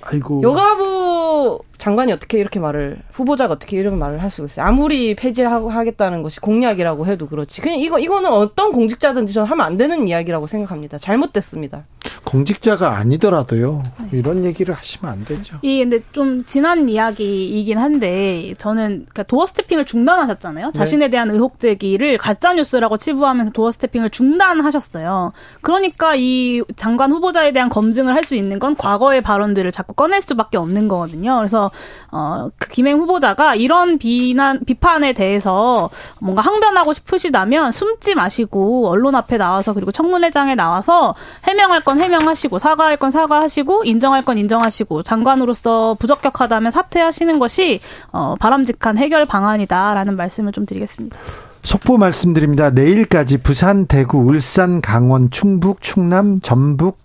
[0.00, 0.42] 아이고.
[0.42, 4.66] 여가부 장관이 어떻게 이렇게 말을 후보자가 어떻게 이런 말을 할 수가 있어요.
[4.66, 7.60] 아무리 폐지하고 하겠다는 것이 공약이라고 해도 그렇지.
[7.60, 10.98] 그냥 이거 이거는 어떤 공직자든지 저는 하면 안 되는 이야기라고 생각합니다.
[10.98, 11.82] 잘못됐습니다.
[12.22, 13.82] 공직자가 아니더라도요.
[14.12, 15.58] 이런 얘기를 하시면 안 되죠.
[15.62, 20.66] 이 근데 좀 지난 이야기이긴 한데 저는 그러니까 도어 스태핑을 중단하셨잖아요.
[20.66, 20.72] 네.
[20.72, 25.32] 자신에 대한 의혹 제기를 가짜 뉴스라고 치부하면서 도어 스태핑을 중단하셨어요.
[25.62, 30.56] 그러니까 이 장관 후보자에 대한 검증을 할 수 있는 건 과거의 발언들을 자꾸 꺼낼 수밖에
[30.56, 31.38] 없는 거거든요.
[31.38, 31.71] 그래서
[32.10, 39.38] 어, 그 김행 후보자가 이런 비난 비판에 대해서 뭔가 항변하고 싶으시다면 숨지 마시고 언론 앞에
[39.38, 41.14] 나와서 그리고 청문회장에 나와서
[41.44, 47.80] 해명할 건 해명하시고 사과할 건 사과하시고 인정할 건 인정하시고 장관으로서 부적격하다면 사퇴하시는 것이
[48.12, 51.16] 어, 바람직한 해결 방안이다라는 말씀을 좀 드리겠습니다.
[51.62, 52.70] 속보 말씀드립니다.
[52.70, 56.98] 내일까지 부산, 대구, 울산, 강원, 충북, 충남, 전북,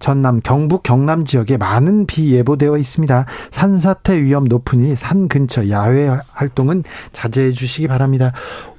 [0.00, 3.26] 전남, 경북, 경남 지역에 많은 비 예보되어 있습니다.
[3.50, 6.82] 산사태 위험 높으니 산 근처 야외 활동은
[7.12, 8.32] 자제해 주시기 바랍니다.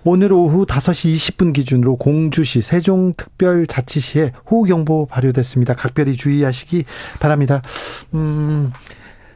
[0.03, 5.75] 오늘 오후 5시 20분 기준으로 공주시, 세종특별자치시에 호우경보 발효됐습니다.
[5.75, 6.85] 각별히 주의하시기
[7.19, 7.61] 바랍니다.
[8.15, 8.73] 음,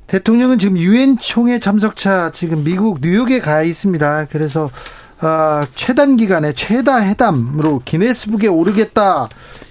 [0.07, 4.25] 대통령은 지금 유엔 총회 참석차 지금 미국 뉴욕에 가 있습니다.
[4.31, 4.71] 그래서
[5.19, 9.29] 아, 최단 기간에 최다 회담으로 기네스북에 오르겠다.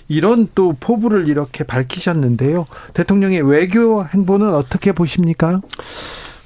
[0.09, 2.67] 이런 또 포부를 이렇게 밝히셨는데요.
[2.93, 5.61] 대통령의 외교 행보는 어떻게 보십니까?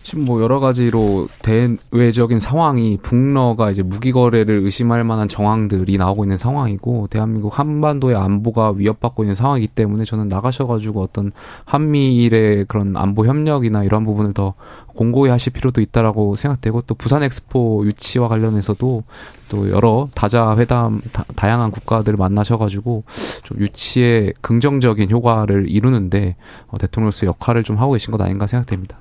[0.09, 6.38] 지금 뭐 여러 가지로 대외적인 상황이 북러가 이제 무기 거래를 의심할 만한 정황들이 나오고 있는
[6.38, 11.30] 상황이고 대한민국 한반도의 안보가 위협받고 있는 상황이기 때문에 저는 나가셔가지고 어떤
[11.66, 14.54] 한미일의 그런 안보 협력이나 이런 부분을 더
[14.86, 19.04] 공고히 하실 필요도 있다라고 생각되고 또 부산 엑스포 유치와 관련해서도
[19.50, 23.04] 또 여러 다자 회담 다, 양한 국가들을 만나셔가지고
[23.42, 26.36] 좀 유치에 긍정적인 효과를 이루는데
[26.68, 28.96] 어, 대통령으로서 역할을 좀 하고 계신 것 아닌가 생각됩니다.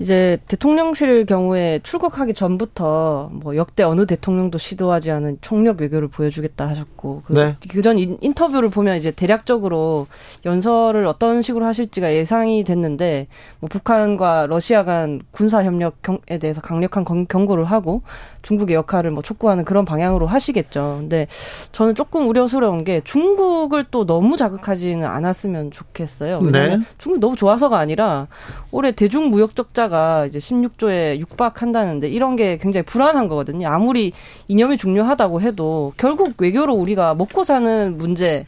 [0.00, 7.22] 이제 대통령실 경우에 출국하기 전부터 뭐 역대 어느 대통령도 시도하지 않은 총력 외교를 보여주겠다 하셨고
[7.26, 7.56] 그, 네.
[7.70, 10.08] 그전 인터뷰를 보면 이제 대략적으로
[10.44, 13.28] 연설을 어떤 식으로 하실지가 예상이 됐는데
[13.60, 18.02] 뭐 북한과 러시아 간 군사 협력에 대해서 강력한 경고를 하고
[18.44, 20.98] 중국의 역할을 뭐 촉구하는 그런 방향으로 하시겠죠.
[21.00, 21.26] 근데
[21.72, 26.38] 저는 조금 우려스러운 게 중국을 또 너무 자극하지는 않았으면 좋겠어요.
[26.38, 26.86] 왜냐하면 네.
[26.98, 28.28] 중국이 너무 좋아서가 아니라
[28.70, 33.68] 올해 대중 무역 적자가 이제 16조에 육박한다는데 이런 게 굉장히 불안한 거거든요.
[33.68, 34.12] 아무리
[34.46, 38.44] 이념이 중요하다고 해도 결국 외교로 우리가 먹고 사는 문제,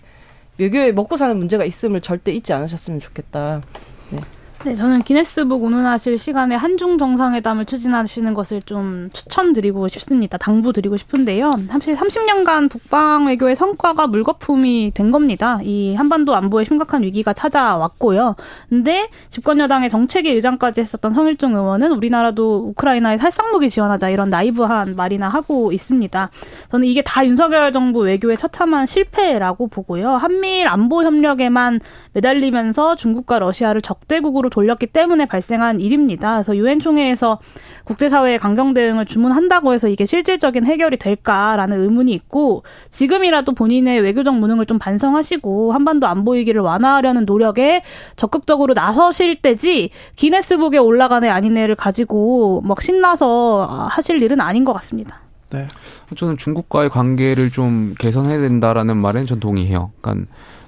[0.59, 3.63] 외교에 먹고 사는 문제가 있음을 절대 잊지 않으셨으면 좋겠다.
[4.11, 4.21] 네.
[4.67, 10.39] 네, 저는 기네스북 운운하실 시간에 한중 정상회담을 추진하시는 것을 좀 추천드리고 싶습니다.
[10.39, 11.53] 당부드리고 싶은데요.
[11.69, 15.61] 사실 30년간 북방 외교의 성과가 물거품이 된 겁니다.
[15.63, 18.35] 이 한반도 안보에 심각한 위기가 찾아왔고요.
[18.69, 25.29] 근데 집권 여당의 정책의 의장까지 했었던 성일종 의원은 우리나라도 우크라이나에 살상무기 지원하자 이런 나이브한 말이나
[25.29, 26.31] 하고 있습니다.
[26.73, 30.17] 저는 이게 다 윤석열 정부 외교의 처참한 실패라고 보고요.
[30.17, 31.79] 한미일 안보 협력에만
[32.15, 36.37] 매달리면서 중국과 러시아를 적대국으로 돌렸기 때문에 발생한 일입니다.
[36.37, 37.39] 그래서 유엔 총회에서
[37.85, 44.65] 국제사회의 강경 대응을 주문한다고 해서 이게 실질적인 해결이 될까라는 의문이 있고 지금이라도 본인의 외교적 무능을
[44.65, 47.83] 좀 반성하시고 한반도 안보 위기를 완화하려는 노력에
[48.17, 54.73] 적극적으로 나서실 때지 기네스북에 올라간 애 아닌 애를 가지고 막 신나서 하실 일은 아닌 것
[54.73, 55.21] 같습니다.
[55.51, 55.69] 네.
[56.17, 59.93] 저는 중국과의 관계를 좀 개선해야 된다라는 말엔 전 동의해요.
[60.01, 60.27] 그러니까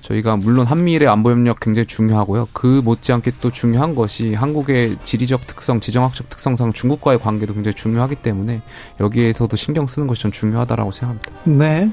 [0.09, 2.49] 저희가 물론 한미일의 안보 협력 굉장히 중요하고요.
[2.53, 8.63] 그 못지않게 또 중요한 것이 한국의 지리적 특성, 지정학적 특성상 중국과의 관계도 굉장히 중요하기 때문에
[9.01, 11.35] 여기에서도 신경 쓰는 것이 전 중요하다라고 생각합니다.
[11.45, 11.91] 네.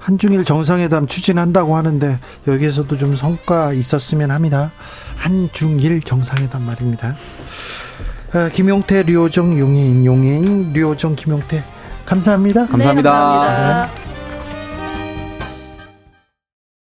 [0.00, 4.72] 한중일 정상회담 추진한다고 하는데 여기에서도 좀 성과 있었으면 합니다.
[5.16, 7.14] 한중일 정상회담 말입니다.
[8.32, 11.62] 아, 김용태, 류호정, 용해인, 용해인, 류호정, 김용태
[12.06, 12.66] 감사합니다.
[12.66, 13.10] 감사합니다.
[13.10, 14.21] 네, 감사합니다.